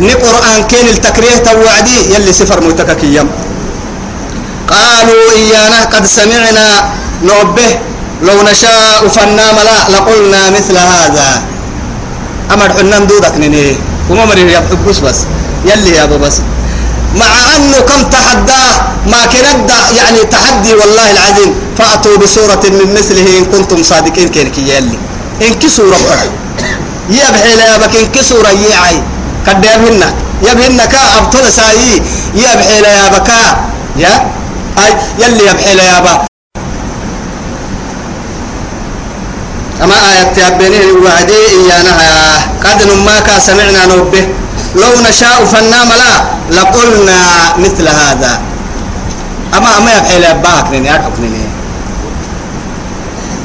[0.00, 3.28] نقرآن كين التكريه توعدي يلي سفر متككيم
[4.68, 6.92] قالوا إيانا قد سمعنا
[7.22, 7.70] نوبه
[8.22, 11.42] لو نشاء فنا ملا لقلنا مثل هذا.
[12.50, 13.76] أمر حنان دودك نيني.
[14.10, 15.18] وما مريم يبقوش بس
[15.64, 16.36] يلي يا أبو بس.
[17.16, 18.64] مع أنه كم تحدى
[19.06, 21.54] ما كند يعني تحدي والله العظيم.
[21.78, 24.98] فأتوا بسورة من مثله إن كنتم صادقين كينك يلي.
[25.42, 26.30] إن كسوا ربك
[27.10, 29.02] يبحي لا يبك إن كسوا ريعي
[29.46, 30.02] قد يبهن
[30.42, 32.02] يبهن كا أبطل سايي
[32.34, 33.30] يبحي لا يبك
[33.96, 34.12] يا؟
[34.78, 36.20] أي يلي يبحي لا يبك
[39.82, 41.92] أما آية تابينه وعدي إيانا.
[42.64, 44.26] قد نماك سمعنا نوبه.
[44.74, 46.14] لو نشاء فنام لا
[46.50, 47.20] لقلنا
[47.58, 48.40] مثل هذا.
[49.54, 51.44] أما أما يبحي لأباك نيني أدعك نيني.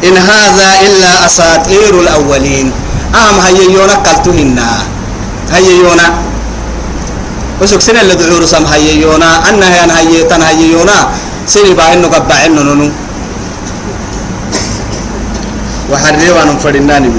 [0.03, 2.71] إن هذا إلا أساطير الأولين.
[3.15, 4.59] أهم هيا قلتهن
[5.51, 5.95] هيا
[7.61, 9.15] وسوك سنة اللي دعور سم هيا
[9.49, 11.09] أنها هيا تن هيا
[11.47, 12.91] سنة باهنو قبعين نونو.
[15.91, 17.09] وحرري وأنا فرناني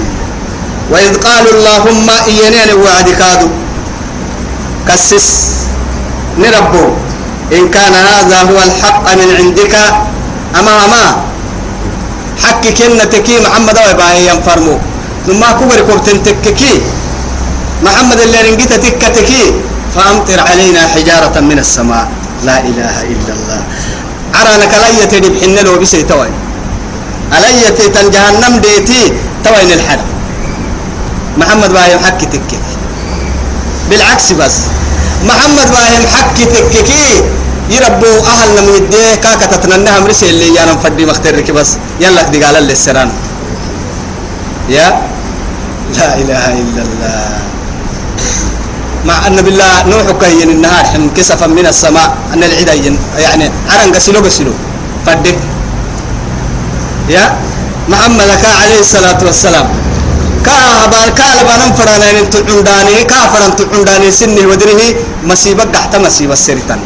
[0.91, 3.49] وإذ قالوا اللهم إياني وعد كادو.
[4.89, 5.29] كسس.
[6.39, 6.87] نربو.
[7.53, 9.75] إن كان هذا هو الحق من عندك
[10.59, 11.05] أما أما.
[12.43, 14.77] حكي كنا تكي محمد ويباهي ينفرمو.
[15.27, 16.75] ثم كبر كبتن تككي
[17.83, 19.45] محمد اللي رنجت تكتكي
[19.95, 22.09] فأمطر علينا حجارة من السماء.
[22.45, 23.61] لا إله إلا الله.
[24.35, 26.29] عرانا كلاية تدب حنا لو بسي توي.
[27.33, 29.13] علي تيتن جهنم ديتي
[29.45, 30.01] توين الحد
[31.41, 32.59] محمد باهم حكي تككي
[33.91, 34.57] بالعكس بس.
[35.25, 37.23] محمد باهم حكي تككي
[37.71, 41.77] يربو أهل نميديه كاكا تتننها مرسي اللي يانا فدي مخترك بس.
[42.01, 43.11] يلا دي قال اللي السران
[44.69, 44.89] يا
[45.97, 47.29] لا إله إلا الله.
[49.05, 54.21] مع أن بالله نوح كين النهار حم كسفا من السماء أن العدين يعني عرن قسلو
[54.25, 54.53] قسلو.
[55.07, 55.37] فدك
[57.09, 57.37] يا
[57.89, 58.31] محمد
[58.63, 59.69] عليه الصلاة والسلام.
[60.47, 64.83] كا هبال كا لبنان فرنا ان تعنداني كا فرن تعنداني سنه ودره
[65.31, 66.81] مصيبة تحت مصيبة سرتان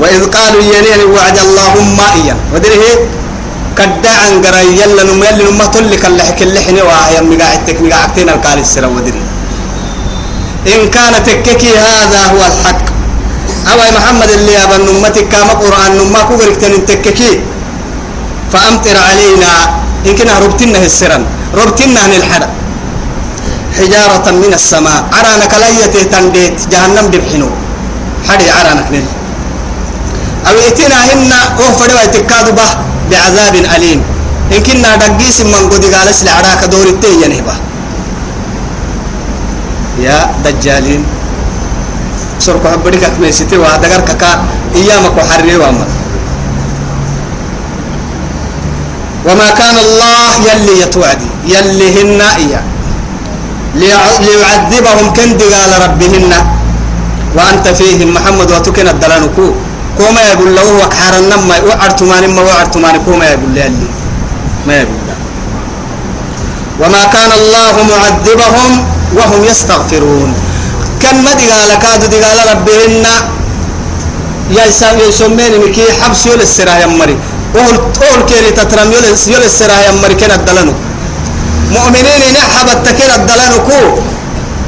[0.00, 2.84] وإذ قالوا ينين وعد اللهم إيا ودره
[3.78, 8.84] كدا عن قري يلا نم يلا نم تلك اللحك اللحن وهي مقاعدتك مقاعدتين القال السر
[8.96, 9.22] ودري
[10.74, 12.84] إن كان تككي هذا هو الحق.
[13.70, 16.56] أو محمد اللي أبا نمتك كما قرآن نما كوغرك
[16.88, 17.40] تككي.
[18.52, 19.52] فأمطر علينا
[20.06, 21.22] إن كنا ربتنا السرن.
[21.54, 22.50] ربتنا عن الحرق
[23.78, 25.00] حجارة من السماء.
[25.16, 26.56] عرانك ليته تنديت.
[26.72, 27.48] جهنم دبحنو.
[28.26, 29.06] حري عرانك نل.
[30.48, 32.70] أو إتنا هن أوه فدوا يتكادوا به
[33.10, 34.00] بعذاب أليم.
[34.54, 37.32] إن كنا دقيس من قد قال اسل عراك دور التين
[40.06, 41.02] يا دجالين.
[42.38, 44.30] سرق حبرك كميستي وهدغر كا
[44.76, 45.88] إيامك وحرري وامر
[49.26, 52.64] وما كان الله يلي يتوعدي يلي هن إياه.
[53.74, 56.32] ليعذبهم كند قال ربهن
[57.36, 59.46] وأنت فيهم محمد وتكن الدلانكو
[59.98, 60.68] كوما يقول له
[60.98, 63.70] حرنا ما وعرتمان ما وعرتمان كوما يقول لي
[64.66, 65.16] ما يقول له.
[66.80, 68.70] وما كان الله معذبهم
[69.16, 70.30] وهم يستغفرون.
[71.02, 73.04] كان ما دقال كادو دقال ربهن
[74.56, 74.64] يا
[75.08, 77.16] يسمين مكي حبس يول السراء يمري
[77.56, 80.74] أول أول كيري تترم يول يول السراء يمري كنا الدلنو
[81.74, 83.80] مؤمنين نحب التكير الدلنو كو؟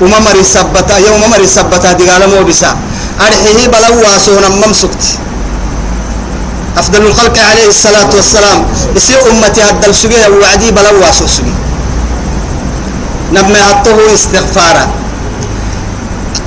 [0.02, 2.70] وما مري سبتا يوم مري سبتا دقال مو بسا.
[3.26, 5.04] أرحيه بلوا سونا ممسكت
[6.78, 8.58] أفضل الخلق عليه الصلاة والسلام.
[8.96, 11.54] يصير أمتي هدل سجيه وعدي بلوا سوسجي
[13.34, 14.84] نبما هطه استغفارا.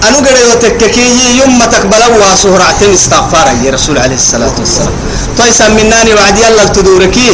[0.08, 1.08] أنا قد يتككي
[1.40, 4.94] يوم تقبل واسهرعتين استغفارا يا رسول عليه الصلاة والسلام.
[5.38, 7.30] تويسا مناني وعدي الله تدوركي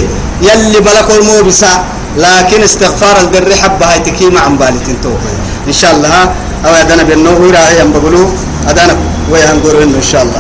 [0.48, 1.74] يلي بلك الموبسا
[2.18, 5.32] لكن استغفار الدر حبة هاي تكي مع بالتين توقع
[5.68, 6.22] إن شاء الله
[6.66, 8.24] أو أدانا بأنه راعي ينبغلو
[8.70, 8.96] أدانا
[9.32, 10.37] ويهنقروا إن شاء الله.